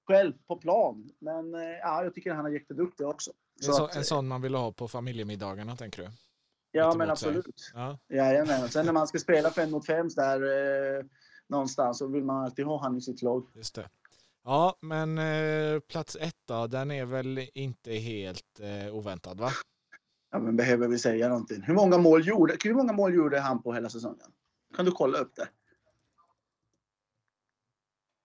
[0.07, 1.09] själv på plan.
[1.19, 3.31] Men eh, ja, jag tycker han är jätteduktig också.
[3.61, 6.09] Så en, så, att, en sån man vill ha på familjemiddagarna, tänker du?
[6.75, 7.71] Ja, men absolut.
[7.73, 7.97] Ja.
[8.09, 8.69] Jajamän.
[8.69, 10.41] Sen när man ska spela fem mot fem där
[10.97, 11.05] eh,
[11.47, 13.47] någonstans så vill man alltid ha han i sitt lag.
[13.53, 13.89] Just det.
[14.43, 19.49] Ja, men eh, plats ett då, den är väl inte helt eh, oväntad va?
[20.31, 21.61] Ja, men behöver vi säga någonting?
[21.61, 24.31] Hur många mål gjorde, hur många mål gjorde han på hela säsongen?
[24.75, 25.47] Kan du kolla upp det?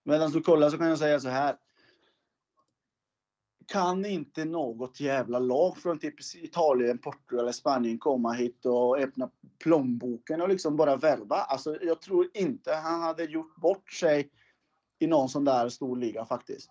[0.05, 1.57] Medan du kollar så kan jag säga så här
[3.71, 9.31] kan inte något jävla lag från typ Italien, Portugal eller Spanien komma hit och öppna
[9.59, 11.37] plånboken och liksom bara värva.
[11.37, 14.31] Alltså, jag tror inte han hade gjort bort sig
[14.99, 16.71] i någon sån där stor liga faktiskt.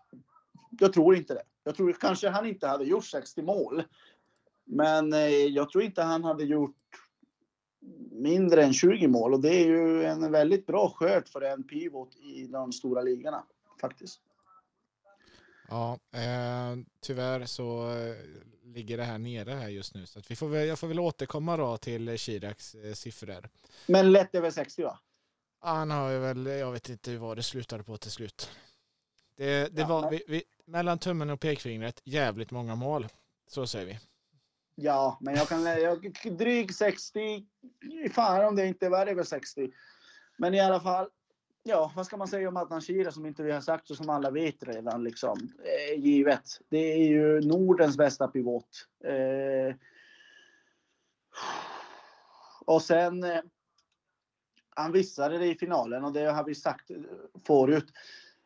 [0.79, 1.43] Jag tror inte det.
[1.63, 3.83] Jag tror kanske han inte hade gjort 60 mål.
[4.65, 6.75] Men eh, jag tror inte han hade gjort
[8.11, 12.15] mindre än 20 mål och det är ju en väldigt bra skörd för en pivot
[12.15, 13.43] i de stora ligorna
[13.81, 14.21] faktiskt.
[15.69, 18.15] Ja, eh, tyvärr så eh,
[18.63, 20.05] ligger det här nere här just nu.
[20.05, 23.49] Så vi får väl, jag får väl återkomma då till Chiracs eh, siffror.
[23.85, 24.99] Men lätt över 60 va?
[25.59, 28.51] Han har ju väl, jag vet inte vad det slutade på till slut.
[29.35, 33.07] Det, det var vi, vi, mellan tummen och pekfingret jävligt många mål.
[33.47, 33.99] Så säger vi.
[34.75, 37.45] Ja, men jag kan jag, dryg 60.
[38.13, 39.71] Fan om det inte var över 60.
[40.37, 41.09] Men i alla fall.
[41.63, 44.09] Ja, vad ska man säga om Adnan Shira som inte vi har sagt och som
[44.09, 45.37] alla vet redan liksom.
[45.63, 46.61] Eh, givet.
[46.69, 48.87] Det är ju Nordens bästa pivot.
[49.03, 49.75] Eh,
[52.65, 53.23] och sen.
[53.23, 53.41] Eh,
[54.75, 56.91] han visade det i finalen och det har vi sagt
[57.47, 57.93] förut.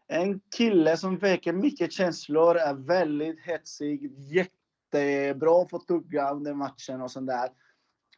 [0.08, 7.02] En kille som väcker mycket känslor, är väldigt hetsig, jättebra på att tugga under matchen
[7.02, 7.50] och sånt där.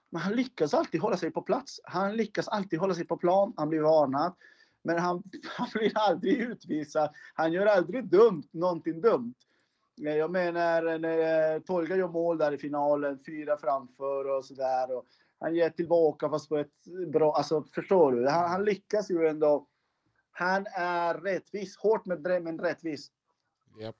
[0.09, 1.81] Men han lyckas alltid hålla sig på plats.
[1.83, 3.53] Han lyckas alltid hålla sig på plan.
[3.57, 4.33] Han blir varnad.
[4.85, 5.23] Men han,
[5.57, 7.09] han blir aldrig utvisad.
[7.33, 9.33] Han gör aldrig dumt, någonting dumt.
[9.95, 14.87] Jag menar när eh, Tolga gör mål där i finalen, fyra framför och sådär.
[15.39, 18.27] Han ger tillbaka fast på ett bra, alltså förstår du?
[18.27, 19.67] Han, han lyckas ju ändå.
[20.31, 23.11] Han är rättvis, hårt med men rättvis.
[23.81, 23.95] Yep.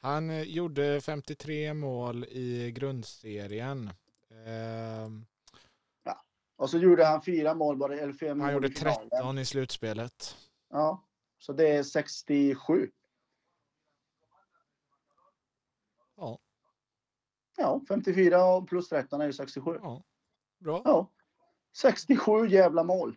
[0.00, 3.90] Han eh, gjorde 53 mål i grundserien.
[4.32, 5.27] Uh...
[6.58, 10.36] Och så gjorde han fyra mål bara, eller fem Han gjorde 13 i slutspelet.
[10.70, 12.90] Ja, så det är 67.
[16.16, 16.38] Ja.
[17.56, 19.78] Ja, 54 plus 13 är ju 67.
[19.82, 20.04] Ja.
[20.58, 20.82] Bra.
[20.84, 21.10] Ja.
[21.76, 23.16] 67 jävla mål.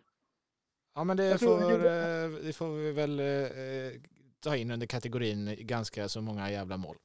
[0.94, 1.72] Ja, men det får.
[1.72, 4.00] Eh, det får vi väl eh,
[4.40, 6.96] ta in under kategorin ganska så många jävla mål.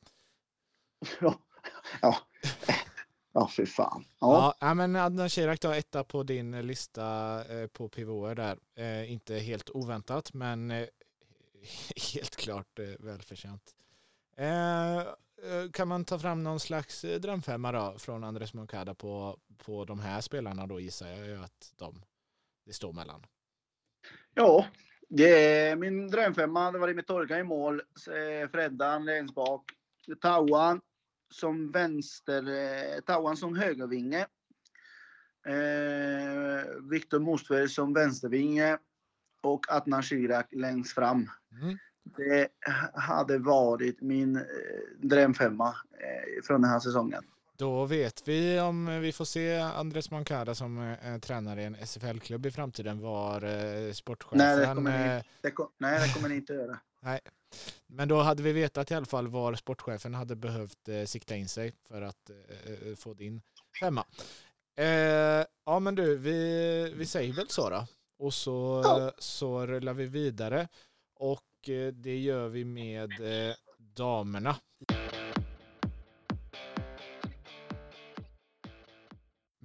[1.22, 1.40] Ja,
[2.02, 2.18] ja.
[3.40, 4.06] Ja, för fan.
[4.20, 7.06] Ja, ja men Adnan Shirak tar etta på din lista
[7.50, 8.58] eh, på pivoter där.
[8.76, 10.88] Eh, inte helt oväntat, men eh,
[12.14, 13.76] helt klart välförtjänt.
[15.74, 20.22] Kan man ta fram någon slags drömfemma då från Andres Moncada på, på de här
[20.22, 22.02] spelarna då gissar jag ju att de,
[22.66, 23.26] det står mellan.
[24.34, 24.66] Ja,
[25.10, 26.72] det är min drömfemma.
[26.72, 27.82] Det var med Torga i mål.
[28.52, 29.64] Freddan längst bak.
[30.22, 30.82] Tauan
[31.30, 34.26] som vänster, Tauan som högervinge.
[35.48, 38.78] Eh, Viktor Mostberg som vänstervinge.
[39.42, 41.30] Och Adnan Shirak längst fram.
[41.62, 41.78] Mm.
[42.18, 42.48] Det
[42.94, 44.44] hade varit min eh,
[44.98, 47.24] drömfemma eh, från den här säsongen.
[47.58, 52.46] Då vet vi om vi får se Andres Mancada som eh, tränare i en SFL-klubb
[52.46, 54.38] i framtiden var eh, sportchefen.
[54.38, 56.80] Nej, det kommer ni, det nej, det kommer ni inte göra.
[57.02, 57.20] nej.
[57.88, 61.50] Men då hade vi vetat i alla fall var sportchefen hade behövt eh, sikta in
[61.50, 63.42] sig för att eh, få din
[63.80, 64.06] femma.
[65.66, 67.88] ja men du, vi, vi säger väl så då.
[68.20, 69.12] Och så, ja.
[69.18, 70.68] så rullar vi vidare.
[71.16, 73.12] Och Eh, det gör vi med
[73.50, 74.56] eh, damerna.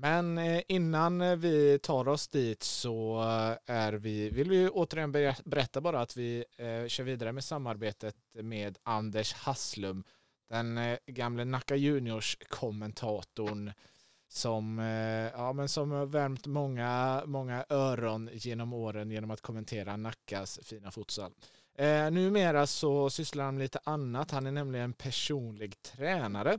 [0.02, 5.12] Men eh, innan eh, vi tar oss dit så eh, är vi, vill vi återigen
[5.44, 6.44] berätta bara att vi
[6.88, 10.04] kör vidare med samarbetet med Anders Hasslum,
[10.48, 13.72] den gamle Nacka Juniors kommentatorn
[14.28, 14.78] som,
[15.34, 21.32] ja, men som värmt många, många öron genom åren genom att kommentera Nackas fina futsal.
[21.78, 24.30] Eh, numera så sysslar han med lite annat.
[24.30, 26.58] Han är nämligen personlig tränare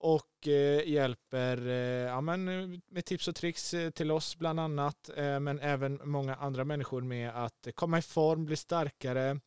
[0.00, 1.74] och eh, hjälper eh,
[2.08, 6.00] ja, men, eh, med tips och tricks eh, till oss bland annat, eh, men även
[6.04, 9.40] många andra människor med att komma i form, bli starkare,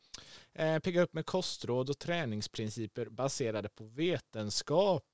[0.52, 5.04] eh, pigga upp med kostråd och träningsprinciper baserade på vetenskap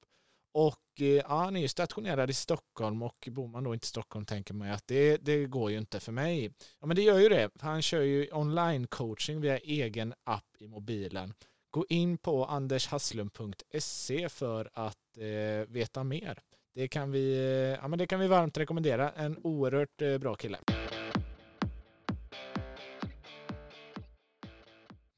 [0.52, 3.86] och eh, ja, han är ju stationerad i Stockholm och bor man då inte i
[3.86, 6.52] Stockholm tänker man ju att det, det går ju inte för mig.
[6.80, 7.50] Ja men det gör ju det.
[7.60, 11.34] Han kör ju online coaching via egen app i mobilen.
[11.70, 16.38] Gå in på andershasslum.se för att eh, veta mer.
[16.74, 19.10] Det kan, vi, eh, ja, men det kan vi varmt rekommendera.
[19.10, 20.58] En oerhört eh, bra kille.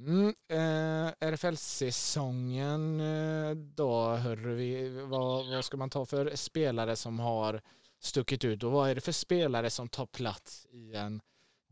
[0.01, 7.19] Mm, eh, RFL-säsongen eh, då, hörru vi, vad, vad ska man ta för spelare som
[7.19, 7.61] har
[8.01, 11.21] stuckit ut och vad är det för spelare som tar plats i en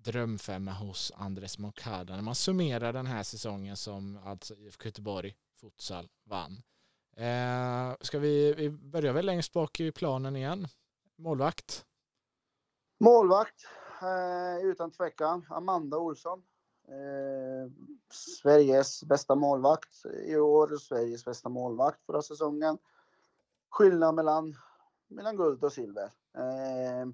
[0.02, 6.08] drömfemma hos Andres Moncada när man summerar den här säsongen som alltså IFK Göteborg futsal
[6.24, 6.62] vann.
[7.16, 10.68] Eh, ska vi, vi börjar väl längst bak i planen igen.
[11.16, 11.86] Målvakt?
[13.00, 13.66] Målvakt,
[14.02, 16.42] eh, utan tvekan, Amanda Olsson.
[16.88, 17.70] Eh,
[18.12, 22.78] Sveriges bästa målvakt i år, Sveriges bästa målvakt förra säsongen.
[23.70, 24.56] Skillnad mellan,
[25.08, 26.10] mellan guld och silver.
[26.34, 27.06] Eh,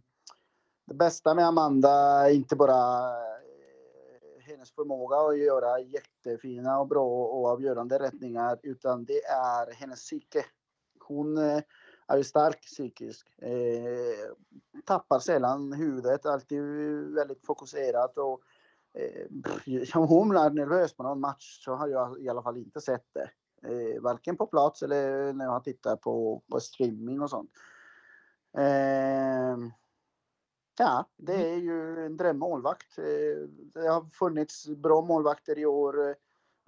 [0.87, 1.91] det bästa med Amanda
[2.27, 9.05] är inte bara eh, hennes förmåga att göra jättefina och bra och avgörande rättningar, utan
[9.05, 10.45] det är hennes psyke.
[11.01, 11.63] Hon eh,
[12.07, 14.31] är ju stark psykiskt, Eh,
[14.85, 16.63] tappar sällan huvudet, alltid
[17.15, 18.41] väldigt fokuserat och
[18.95, 19.27] eh,
[20.01, 23.07] om hon är nervös på någon match så har jag i alla fall inte sett
[23.13, 23.31] det.
[23.63, 27.51] Eh, varken på plats eller när jag tittar på, på streaming och sånt.
[28.59, 29.57] Eh,
[30.79, 31.47] ja, det mm.
[31.47, 32.99] är ju en drömmålvakt.
[32.99, 36.09] Eh, det har funnits bra målvakter i år.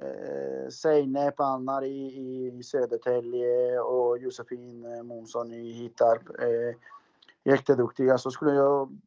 [0.02, 2.16] Eh, Seinep Annar i,
[2.58, 6.40] i Södertälje och Josefin Månsson i Hittarp.
[6.40, 6.76] Eh,
[7.44, 8.18] jätteduktiga.
[8.18, 8.98] Så skulle jag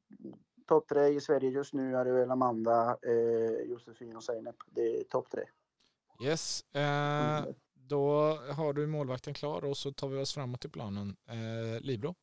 [0.67, 4.55] topp tre i Sverige just nu är det väl Amanda, eh, Josefin och Seinep.
[4.69, 5.43] Det är topp tre.
[6.23, 6.65] Yes.
[6.73, 7.53] Eh, mm.
[7.73, 11.15] då har du målvakten klar och så tar vi oss framåt i planen.
[11.27, 12.15] Eh, Libro?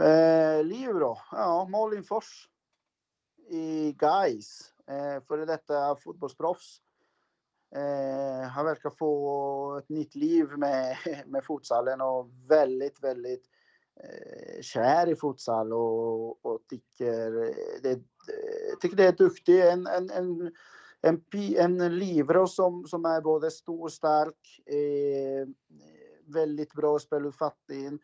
[0.00, 2.48] Eh, Libro, ja, Malin Fors
[3.48, 4.72] i Gais.
[4.86, 6.80] Eh, före detta fotbollsproffs.
[7.74, 13.44] Eh, han verkar få ett nytt liv med, med futsalen och väldigt, väldigt
[14.00, 17.30] eh, kär i futsal och, och tycker,
[17.82, 19.60] det, eh, tycker det är duktig.
[19.60, 20.52] En, en, en,
[21.00, 25.48] en, en livro som, som är både stor och stark, eh,
[26.26, 28.00] väldigt bra speluppfattning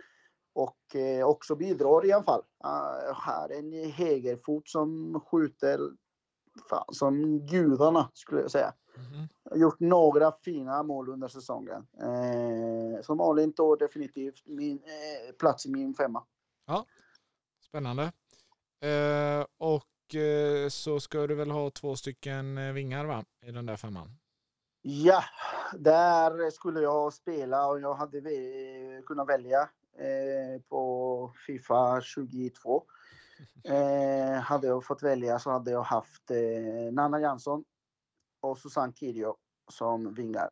[0.56, 2.42] och eh, också bidrar i alla fall.
[2.64, 5.80] Uh, har en högerfot som skjuter
[6.70, 8.74] fan, som gudarna skulle jag säga.
[8.96, 9.60] Mm.
[9.60, 11.86] Gjort några fina mål under säsongen.
[12.00, 16.24] Eh, så Malin tar definitivt min, eh, plats i min femma.
[16.66, 16.86] Ja,
[17.68, 18.12] spännande.
[18.80, 23.24] Eh, och eh, så ska du väl ha två stycken eh, vingar va?
[23.42, 24.18] I den där femman?
[24.82, 25.24] Ja,
[25.78, 28.20] där skulle jag spela och jag hade
[29.06, 32.84] kunnat välja eh, på Fifa 22.
[33.64, 37.64] Eh, hade jag fått välja så hade jag haft eh, Nanna Jansson
[38.40, 39.36] och Susanne Kirio
[39.70, 40.50] som vingar.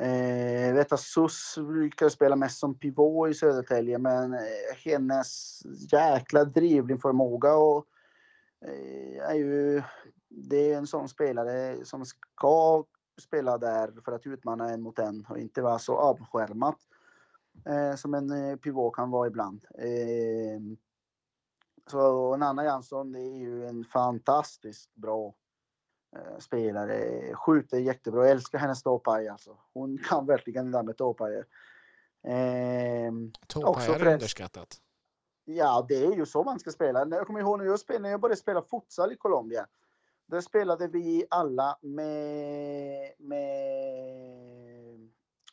[0.00, 4.40] Eh, vet att Sus brukar spela mest som pivot i Södertälje men eh,
[4.84, 5.60] hennes
[5.92, 7.86] jäkla driblingförmåga och
[8.66, 9.82] eh, är ju
[10.28, 12.84] det är en sån spelare som ska
[13.20, 16.78] spela där för att utmana en mot en och inte vara så avskärmat
[17.66, 19.66] eh, som en eh, pivot kan vara ibland.
[19.78, 20.60] Eh,
[21.90, 25.34] så Nanna Jansson är ju en fantastiskt bra
[26.16, 27.20] eh, spelare.
[27.34, 28.22] Skjuter jättebra.
[28.22, 29.58] Jag älskar hennes tåpaj alltså.
[29.72, 31.46] Hon kan verkligen det där med tåpajer.
[32.22, 33.12] Eh,
[33.46, 34.80] tåpajer är underskattat.
[35.44, 37.06] Ja, det är ju så man ska spela.
[37.10, 39.66] Jag kommer ihåg när jag, spelade, när jag började spela futsal i Colombia.
[40.26, 43.50] Där spelade vi alla med, med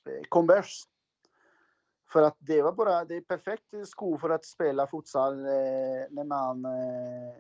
[0.06, 0.88] eh, Converse.
[2.16, 5.52] För att det var bara, det är perfekt sko för att spela futsal eh,
[6.10, 7.36] när man eh,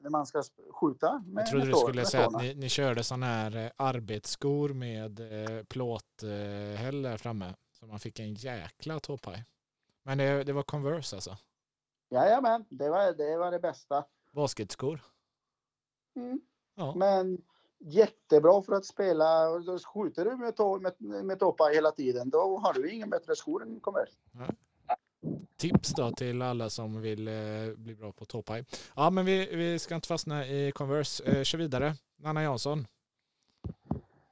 [0.00, 1.24] när man ska skjuta.
[1.34, 5.64] Jag trodde du skulle säga att ni, ni körde sådana här eh, arbetsskor med eh,
[5.64, 7.54] plåthäll där framme.
[7.72, 9.44] Så man fick en jäkla tåpaj.
[10.02, 11.36] Men det, det var Converse alltså?
[12.10, 14.04] Jajamän, det var det, var det bästa.
[14.32, 15.00] Basketskor?
[16.16, 16.40] Mm.
[16.74, 16.94] Ja.
[16.94, 17.38] Men
[17.78, 19.26] jättebra för att spela.
[19.94, 23.62] Skjuter du med, tå, med, med toppar hela tiden, då har du ingen bättre skor
[23.62, 24.12] än Converse.
[24.32, 24.54] Ja.
[25.56, 27.34] Tips då till alla som vill eh,
[27.76, 28.64] bli bra på toppaj.
[28.96, 31.24] Ja, men vi, vi ska inte fastna i Converse.
[31.24, 31.94] Eh, kör vidare.
[32.16, 32.86] Nanna Jansson.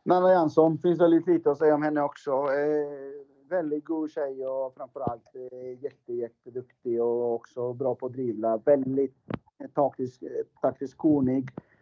[0.02, 2.30] Nanna Jansson, finns väldigt lite att säga om henne också.
[2.30, 8.56] Eh, väldigt god tjej och framförallt eh, jätte, jätteduktig och också bra på att drivla.
[8.56, 9.16] Väldigt
[9.74, 10.22] taktisk,
[10.60, 11.75] taktiskt kunnig eh,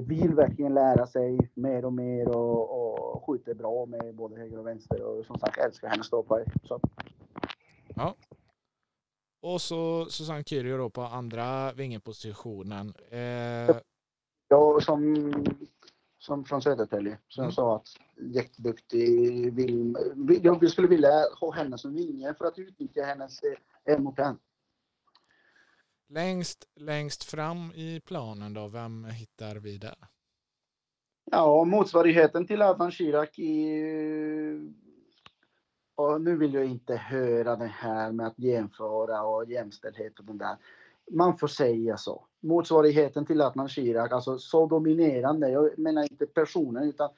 [0.00, 4.66] vill verkligen lära sig mer och mer och, och skjuter bra med både höger och
[4.66, 6.06] vänster och som sagt älskar hennes.
[6.06, 6.80] Så.
[7.94, 8.14] Ja.
[9.42, 12.94] Och så Susanne Kyrio då på andra vingepositionen.
[13.10, 13.76] Eh...
[14.48, 15.32] Ja, som,
[16.18, 17.18] som från Södertälje.
[17.28, 17.46] Som mm.
[17.46, 17.88] jag sa att
[18.34, 19.54] jätteduktig.
[19.54, 19.96] Vill,
[20.42, 23.40] jag skulle vilja ha henne som vinge för att utnyttja hennes
[23.84, 24.38] en mot en.
[26.08, 29.96] Längst, längst fram i planen då, vem hittar vi där?
[31.30, 34.70] Ja, motsvarigheten till Adnan Shirak i...
[35.94, 40.38] Och nu vill jag inte höra det här med att jämföra och jämställdhet och den
[40.38, 40.56] där.
[41.10, 42.26] Man får säga så.
[42.40, 47.10] Motsvarigheten till Adnan Shirak, alltså så dominerande, jag menar inte personen utan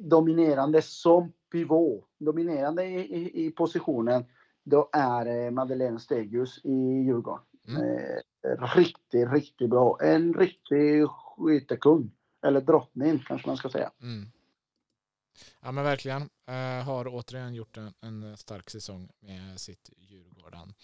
[0.00, 4.24] dominerande som pivot, dominerande i, i, i positionen,
[4.62, 6.72] då är eh, Madeleine Stegius i
[7.06, 7.44] Djurgården.
[7.68, 7.82] Mm.
[7.82, 9.98] Eh, riktigt, riktigt bra.
[10.02, 12.10] En riktig skyttekung.
[12.46, 13.90] Eller drottning kanske man ska säga.
[14.02, 14.26] Mm.
[15.60, 16.22] Ja men verkligen.
[16.22, 20.74] Uh, har återigen gjort en, en, stark säsong med sitt Djurgården.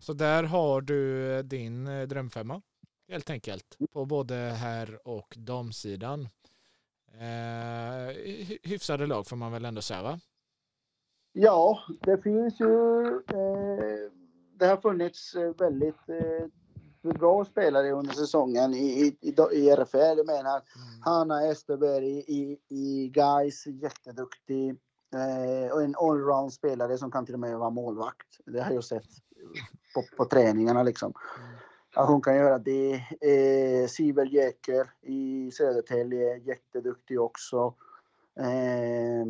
[0.00, 2.62] Så där har du din eh, drömfemma
[3.08, 3.78] helt enkelt.
[3.92, 6.28] På både herr och damsidan.
[7.14, 8.08] Uh,
[8.62, 10.20] hyfsade lag får man väl ändå säga va?
[11.32, 13.06] Ja, det finns ju.
[13.16, 14.21] Eh,
[14.62, 15.96] det har funnits väldigt
[17.02, 20.16] bra spelare under säsongen i, i, i RFL.
[20.16, 21.02] Jag menar, mm.
[21.04, 24.70] Hanna Österberg i, i Gais, jätteduktig.
[25.14, 28.26] Eh, och en allround-spelare som kan till och med vara målvakt.
[28.46, 29.08] Det har jag sett
[29.94, 31.12] på, på träningarna liksom.
[31.38, 31.56] Mm.
[31.94, 32.92] Ja, hon kan göra det.
[33.20, 37.74] Eh, Sibel Jäker i Södertälje, jätteduktig också.
[38.40, 39.26] Eh,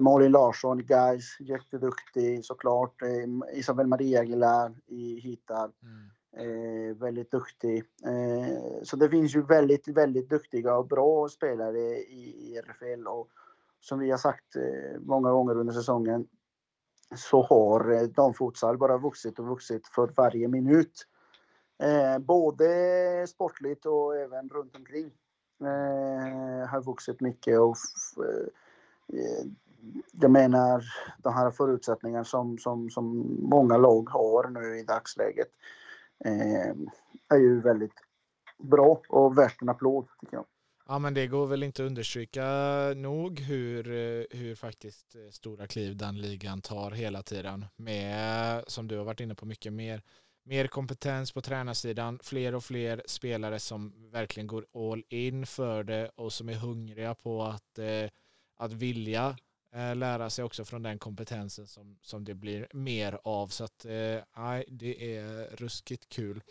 [0.00, 3.02] Malin Larsson Gais, jätteduktig såklart.
[3.02, 6.10] Eh, Isabel Maria Aguilar i Hitar, mm.
[6.36, 7.84] eh, väldigt duktig.
[8.06, 13.28] Eh, så det finns ju väldigt, väldigt duktiga och bra spelare i, i RFL och
[13.80, 16.26] som vi har sagt eh, många gånger under säsongen
[17.16, 21.06] så har eh, damfutsal bara vuxit och vuxit för varje minut.
[21.82, 25.10] Eh, både sportligt och även runt omkring
[25.60, 27.58] eh, har vuxit mycket.
[27.58, 27.76] Och,
[28.24, 29.46] eh,
[30.20, 30.84] jag menar,
[31.22, 35.48] de här förutsättningarna som, som, som många lag har nu i dagsläget
[36.24, 36.74] eh,
[37.28, 37.94] är ju väldigt
[38.58, 40.46] bra och värt en applåd tycker jag.
[40.88, 42.44] Ja men det går väl inte att understryka
[42.96, 48.88] nog hur, eh, hur faktiskt eh, stora kliv den ligan tar hela tiden med, som
[48.88, 50.02] du har varit inne på, mycket mer
[50.42, 56.10] mer kompetens på tränarsidan, fler och fler spelare som verkligen går all in för det
[56.14, 58.10] och som är hungriga på att, eh,
[58.56, 59.36] att vilja
[59.74, 63.48] eh, lära sig också från den kompetensen som, som det blir mer av.
[63.48, 64.18] Så att eh,
[64.68, 66.42] det är ruskigt kul.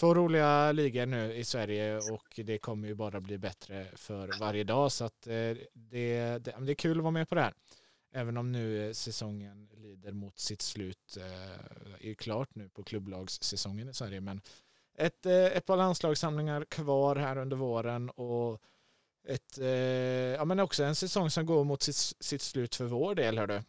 [0.00, 4.64] Två roliga ligor nu i Sverige och det kommer ju bara bli bättre för varje
[4.64, 7.54] dag så att eh, det, det, det är kul att vara med på det här.
[8.12, 13.88] Även om nu eh, säsongen lider mot sitt slut, eh, är klart nu på klubblagssäsongen
[13.88, 14.40] i Sverige, men
[14.94, 18.62] ett, eh, ett par landslagssamlingar kvar här under våren och
[19.28, 19.58] ett,
[20.36, 23.38] ja, men också en säsong som går mot sitt, sitt slut för vår del.
[23.38, 23.64] Hörde.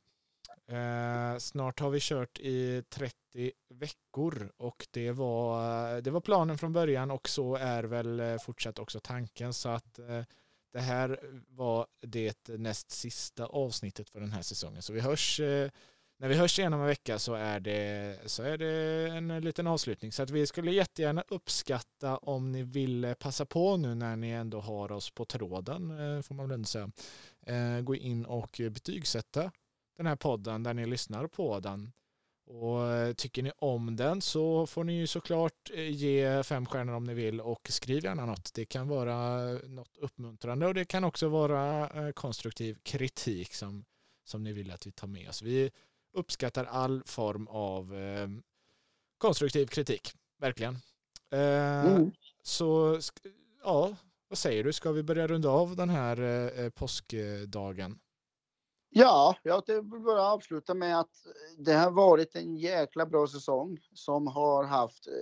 [0.67, 6.73] Eh, snart har vi kört i 30 veckor och det var, det var planen från
[6.73, 9.53] början och så är väl fortsatt också tanken.
[9.53, 10.23] Så att eh,
[10.71, 14.81] det här var det näst sista avsnittet för den här säsongen.
[14.81, 15.69] Så vi hörs, eh,
[16.19, 19.67] när vi hörs igen om en vecka så är, det, så är det en liten
[19.67, 20.11] avslutning.
[20.11, 24.59] Så att vi skulle jättegärna uppskatta om ni vill passa på nu när ni ändå
[24.59, 26.91] har oss på tråden, eh, får man väl ändå säga.
[27.45, 29.51] Eh, gå in och betygsätta
[29.97, 31.91] den här podden där ni lyssnar på den.
[32.53, 36.93] Och eh, tycker ni om den så får ni ju såklart eh, ge fem stjärnor
[36.93, 38.53] om ni vill och skriv gärna något.
[38.53, 43.85] Det kan vara något uppmuntrande och det kan också vara eh, konstruktiv kritik som,
[44.23, 45.41] som ni vill att vi tar med oss.
[45.41, 45.71] Vi
[46.13, 48.27] uppskattar all form av eh,
[49.17, 50.77] konstruktiv kritik, verkligen.
[51.31, 52.11] Eh, mm.
[52.43, 52.99] Så
[53.63, 53.95] ja,
[54.27, 54.73] vad säger du?
[54.73, 56.21] Ska vi börja runda av den här
[56.59, 57.99] eh, påskdagen?
[58.93, 63.79] Ja, jag vill bara avsluta med att eh, det har varit en jäkla bra säsong
[63.93, 65.13] som har haft eh,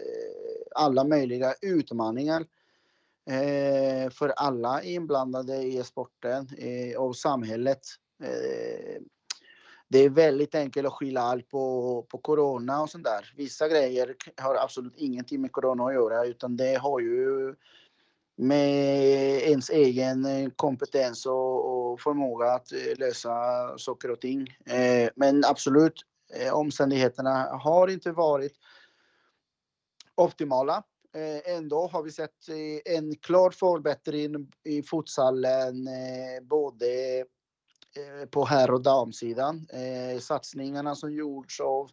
[0.76, 2.46] alla möjliga utmaningar
[3.30, 6.48] eh, för alla inblandade i sporten
[6.98, 7.80] och samhället.
[9.88, 13.34] Det är väldigt enkelt att skylla allt på, på corona och sånt där.
[13.38, 17.56] Vissa grejer har absolut ingenting med corona att göra utan det har ju
[18.40, 23.34] med ens egen eh, kompetens och, och förmåga att eh, lösa
[23.78, 24.48] saker och ting.
[24.66, 25.94] Eh, men absolut,
[26.34, 28.54] eh, omständigheterna har inte varit
[30.16, 30.84] optimala.
[31.46, 32.50] Ändå har vi sett
[32.86, 35.88] en klar förbättring i futsalen,
[36.42, 37.26] både
[38.32, 39.68] på herr och damsidan.
[40.20, 41.90] Satsningarna som gjorts av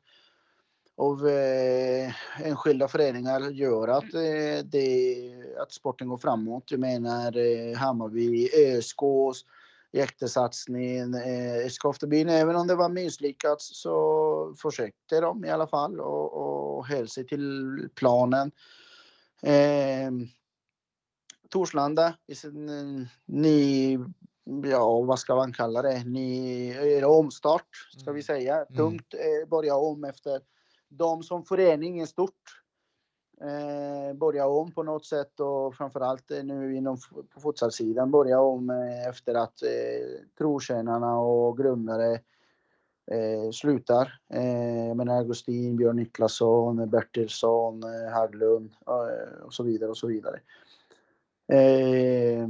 [0.96, 5.16] av eh, enskilda föreningar gör att, eh, det,
[5.58, 6.70] att sporten går framåt.
[6.70, 9.44] Jag menar eh, Hammarby, Öskås,
[9.92, 11.14] jättesatsningen.
[11.14, 16.32] Eh, Skoftebyn, även om det var misslyckat så försökte de i alla fall och,
[16.76, 18.50] och höll sig till planen.
[19.42, 20.10] Eh,
[21.50, 23.98] Torslanda i sin eh, ny,
[24.64, 27.68] ja vad ska man kalla det, ny omstart
[27.98, 28.22] ska vi mm.
[28.22, 28.54] säga.
[28.54, 28.76] Mm.
[28.76, 30.40] Tungt eh, börja om efter
[30.88, 32.62] de som förening i stort
[33.40, 36.96] eh, börjar om på något sätt och framförallt eh, nu inom
[37.34, 42.12] på futsalsidan börja om eh, efter att eh, trotjänarna och grundare
[43.10, 44.20] eh, slutar.
[44.32, 50.06] Eh, jag menar Augustin, Björn Niklasson, Bertilsson, eh, Haglund eh, och så vidare och så
[50.06, 50.40] vidare.
[51.52, 52.48] Eh,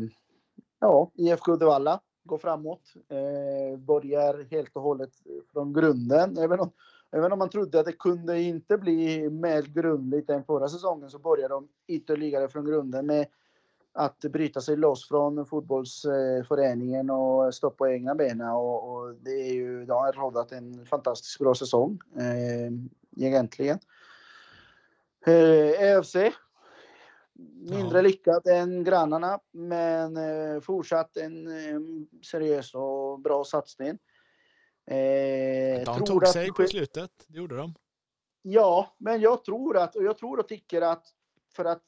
[0.80, 2.94] ja, IFK Uddevalla går framåt.
[3.08, 5.10] Eh, börjar helt och hållet
[5.52, 6.38] från grunden.
[6.38, 6.70] Även om
[7.12, 11.18] Även om man trodde att det kunde inte bli mer grundligt än förra säsongen så
[11.18, 13.26] började de ytterligare från grunden med
[13.92, 18.40] att bryta sig loss från fotbollsföreningen och stå på egna ben.
[18.40, 22.72] Och, och, det är ju, de har rådat en fantastiskt bra säsong eh,
[23.26, 23.78] egentligen.
[25.26, 26.16] EFC.
[27.70, 28.02] Mindre ja.
[28.02, 31.80] lyckat än grannarna, men eh, fortsatt en eh,
[32.22, 33.98] seriös och bra satsning.
[34.86, 37.74] Eh, de tog sig på slutet, det gjorde de.
[38.42, 41.06] Ja, men jag tror att, och jag tror och tycker att
[41.56, 41.82] för att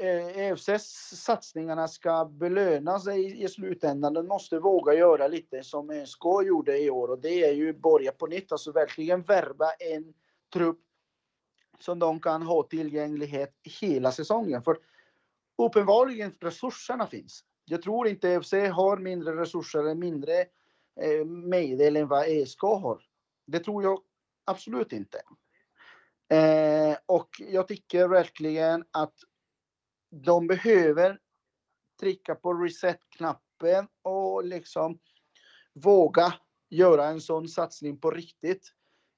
[0.00, 0.84] eh, EFCs
[1.24, 6.90] satsningarna ska belöna sig i slutändan, den måste våga göra lite som SK gjorde i
[6.90, 10.14] år och det är ju börja på nytt, alltså verkligen värva en
[10.52, 10.80] trupp
[11.78, 14.62] som de kan ha tillgänglighet hela säsongen.
[14.62, 14.78] För
[15.58, 17.44] uppenbarligen resurserna finns.
[17.64, 20.46] Jag tror inte FC har mindre resurser eller mindre
[21.00, 23.02] Eh, medel än vad ESK har.
[23.46, 24.00] Det tror jag
[24.44, 25.22] absolut inte.
[26.32, 29.14] Eh, och jag tycker verkligen att
[30.10, 31.18] de behöver
[32.00, 34.98] trycka på reset-knappen och liksom
[35.74, 36.34] våga
[36.70, 38.72] göra en sån satsning på riktigt.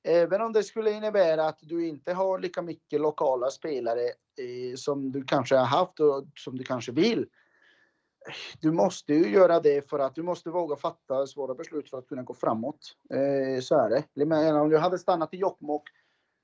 [0.04, 5.12] Även om det skulle innebära att du inte har lika mycket lokala spelare eh, som
[5.12, 7.26] du kanske har haft och som du kanske vill.
[8.60, 12.06] Du måste ju göra det för att du måste våga fatta svåra beslut för att
[12.06, 12.96] kunna gå framåt.
[13.10, 14.52] Eh, så är det.
[14.52, 15.88] Om du hade stannat i Jokkmokk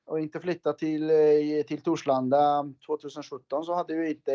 [0.07, 4.33] och inte flyttat till, eh, till Torslanda 2017 så hade du inte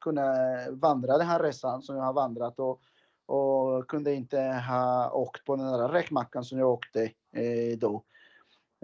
[0.00, 0.36] kunnat
[0.70, 2.80] vandra den här resan som jag har vandrat och,
[3.26, 7.02] och kunde inte ha åkt på den där räkmackan som jag åkte
[7.32, 8.04] eh, då.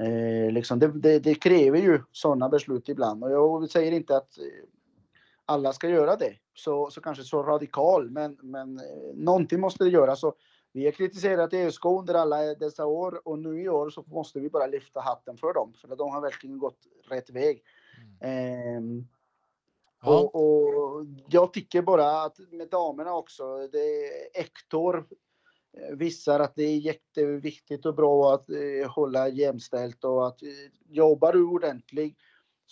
[0.00, 4.38] Eh, liksom det, det, det, kräver ju sådana beslut ibland och jag säger inte att
[5.46, 8.80] alla ska göra det så, så kanske så radikal men, men
[9.14, 10.24] någonting måste det göras.
[10.72, 14.50] Vi har kritiserat ÖSK under alla dessa år och nu i år så måste vi
[14.50, 16.78] bara lyfta hatten för dem för de har verkligen gått
[17.08, 17.62] rätt väg.
[18.20, 18.98] Mm.
[18.98, 19.04] Eh,
[20.02, 20.20] ja.
[20.20, 25.06] och, och, jag tycker bara att med damerna också, det Ektor
[25.78, 30.48] eh, visar att det är jätteviktigt och bra att eh, hålla jämställt och att eh,
[30.88, 32.18] jobbar du ordentligt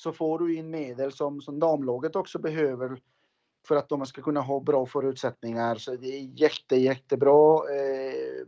[0.03, 3.01] så får du in medel som, som damlaget också behöver
[3.69, 5.77] för att de ska kunna ha bra förutsättningar.
[5.77, 8.47] Så det är jätte, jättebra eh,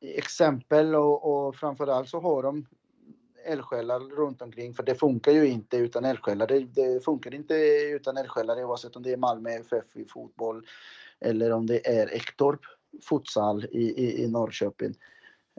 [0.00, 2.66] exempel och, och framförallt så har de
[3.44, 6.46] eldsjälar runt omkring för det funkar ju inte utan eldsjälar.
[6.46, 7.54] Det, det funkar inte
[7.94, 10.66] utan eldsjälar oavsett om det är Malmö FF i fotboll
[11.20, 12.60] eller om det är Ektorp
[13.08, 14.94] futsal i, i, i Norrköping.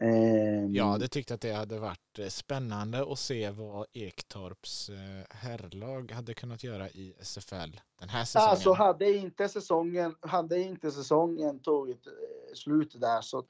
[0.02, 4.96] Ehm, jag hade tyckt att det hade varit eh, spännande att se vad Ektorps eh,
[5.30, 8.50] herrlag hade kunnat göra i SFL den här säsongen.
[8.50, 12.14] Alltså hade inte säsongen, hade inte säsongen tagit eh,
[12.56, 13.44] slut där så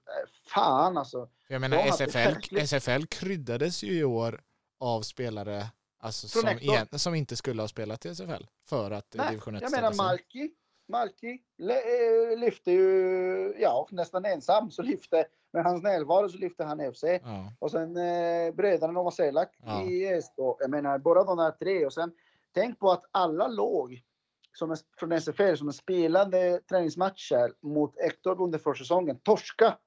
[0.48, 1.30] fan alltså.
[1.48, 4.42] Jag menar SFL, SFL kryddades ju i år
[4.80, 5.66] av spelare
[6.00, 9.62] alltså, som, igen, som inte skulle ha spelat i SFL för att Nej, division 1
[9.62, 10.52] Jag menar Malki,
[10.90, 11.42] Malki
[12.38, 17.04] lyfte ju, ja nästan ensam så lyfte med hans närvaro så lyfte han FC.
[17.04, 17.54] Ja.
[17.60, 19.84] Och sen eh, bröderna Novoselak ja.
[19.84, 20.38] i SK.
[20.60, 21.86] Jag menar, bara de där tre.
[21.86, 22.12] Och sen
[22.54, 24.02] tänk på att alla låg
[24.54, 29.78] som är, från SFL som är spelade träningsmatcher mot Ektorp under försäsongen torska.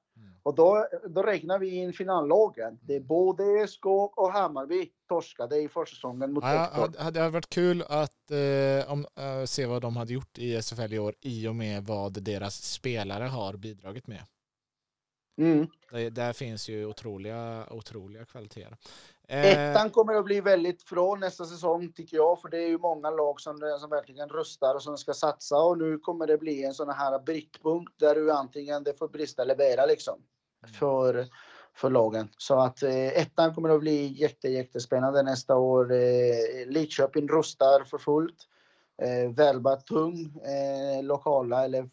[0.43, 2.79] Och då, då räknar vi in finallagen.
[2.81, 3.07] Det är mm.
[3.07, 6.87] både SK och Hammarby torskade i försäsongen mot ja.
[6.87, 10.93] Det hade varit kul att eh, om, äh, se vad de hade gjort i SFL
[10.93, 14.25] i år i och med vad deras spelare har bidragit med.
[15.37, 15.67] Mm.
[15.91, 18.77] Det, där finns ju otroliga, otroliga kvaliteter.
[19.33, 22.77] Eh, Ettan kommer att bli väldigt från nästa säsong tycker jag, för det är ju
[22.77, 26.63] många lag som, som verkligen rustar och som ska satsa och nu kommer det bli
[26.63, 30.19] en sån här brytpunkt där du antingen det får brista eller bära liksom
[30.63, 30.73] mm.
[30.73, 31.27] för,
[31.75, 32.29] för lagen.
[32.37, 35.91] Så att eh, ettan kommer att bli jätte, jättespännande nästa år.
[35.91, 38.47] Eh, Lidköping rustar för fullt.
[39.01, 41.89] Eh, Välba tung, eh, lokala eller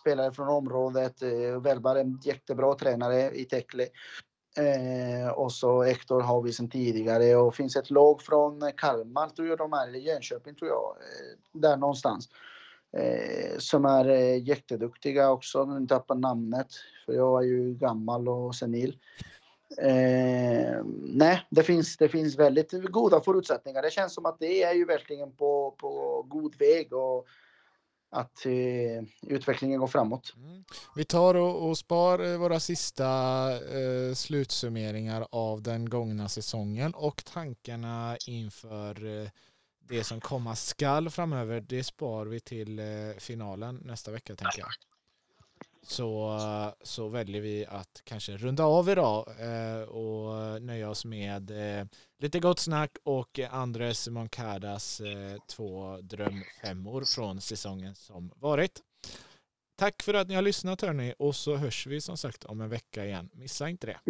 [0.00, 1.22] spelare från området.
[1.22, 3.86] Eh, Välbar en jättebra tränare i Tekle.
[4.56, 9.48] Eh, och så Hector har vi sedan tidigare och finns ett lag från Kalmar tror
[9.48, 12.28] jag de är, eller Jönköping tror jag, eh, där någonstans.
[12.96, 16.68] Eh, som är eh, jätteduktiga också, nu tappar namnet
[17.06, 18.98] för jag är ju gammal och senil.
[19.78, 23.82] Eh, nej, det finns, det finns väldigt goda förutsättningar.
[23.82, 27.26] Det känns som att det är ju verkligen på, på god väg och
[28.12, 30.34] att eh, utvecklingen går framåt.
[30.36, 30.64] Mm.
[30.96, 33.08] Vi tar och, och spar eh, våra sista
[33.52, 39.28] eh, slutsummeringar av den gångna säsongen och tankarna inför eh,
[39.88, 41.60] det som komma skall framöver.
[41.60, 42.84] Det spar vi till eh,
[43.18, 44.68] finalen nästa vecka tänker jag
[45.86, 46.38] så,
[46.82, 51.86] så väljer vi att kanske runda av idag eh, och nöja oss med eh,
[52.18, 58.80] lite gott snack och Andres Moncadas eh, två drömfemmor från säsongen som varit.
[59.76, 62.70] Tack för att ni har lyssnat hörni och så hörs vi som sagt om en
[62.70, 63.30] vecka igen.
[63.32, 64.00] Missa inte det.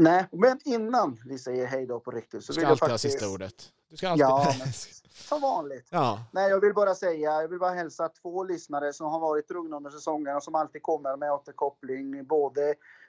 [0.00, 2.90] Nej, men innan vi säger hej då på riktigt så du ska vill alltid jag
[2.90, 3.04] faktiskt...
[3.04, 3.72] ha sista ordet.
[3.90, 4.26] Du ska alltid...
[4.26, 4.68] Ja, men
[5.12, 5.88] som vanligt.
[5.90, 6.24] Ja.
[6.32, 9.76] Nej, jag vill bara säga, jag vill bara hälsa två lyssnare som har varit trogna
[9.76, 12.68] under säsongen och som alltid kommer med återkoppling, både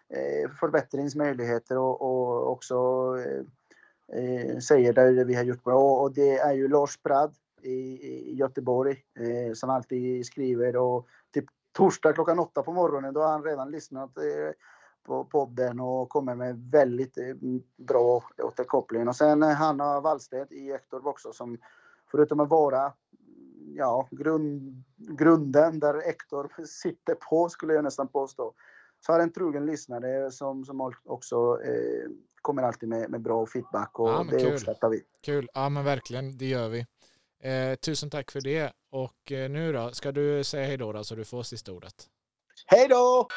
[0.10, 2.76] eh, förbättringsmöjligheter och, och också
[3.20, 6.02] eh, eh, säger det vi har gjort bra.
[6.02, 11.46] Och det är ju Lars Brad i, i Göteborg eh, som alltid skriver och typ
[11.72, 14.54] torsdag klockan åtta på morgonen då har han redan lyssnat eh,
[15.04, 17.36] på podden och kommer med väldigt eh,
[17.78, 19.08] bra återkoppling.
[19.08, 21.58] Och sen Hanna Wallstedt i Ektorp också som
[22.12, 22.94] förutom att vara
[23.76, 28.54] ja, grund, grunden där Ektorp sitter på skulle jag nästan påstå.
[29.06, 32.10] Så har en trogen lyssnare som, som också eh,
[32.42, 34.54] kommer alltid med, med bra feedback och ja, det kul.
[34.54, 35.02] uppskattar vi.
[35.22, 36.86] Kul, ja men verkligen, det gör vi.
[37.44, 41.04] Eh, tusen tack för det och eh, nu då, ska du säga hej då, då
[41.04, 42.08] så du får sista ordet?
[42.66, 43.28] Hej då!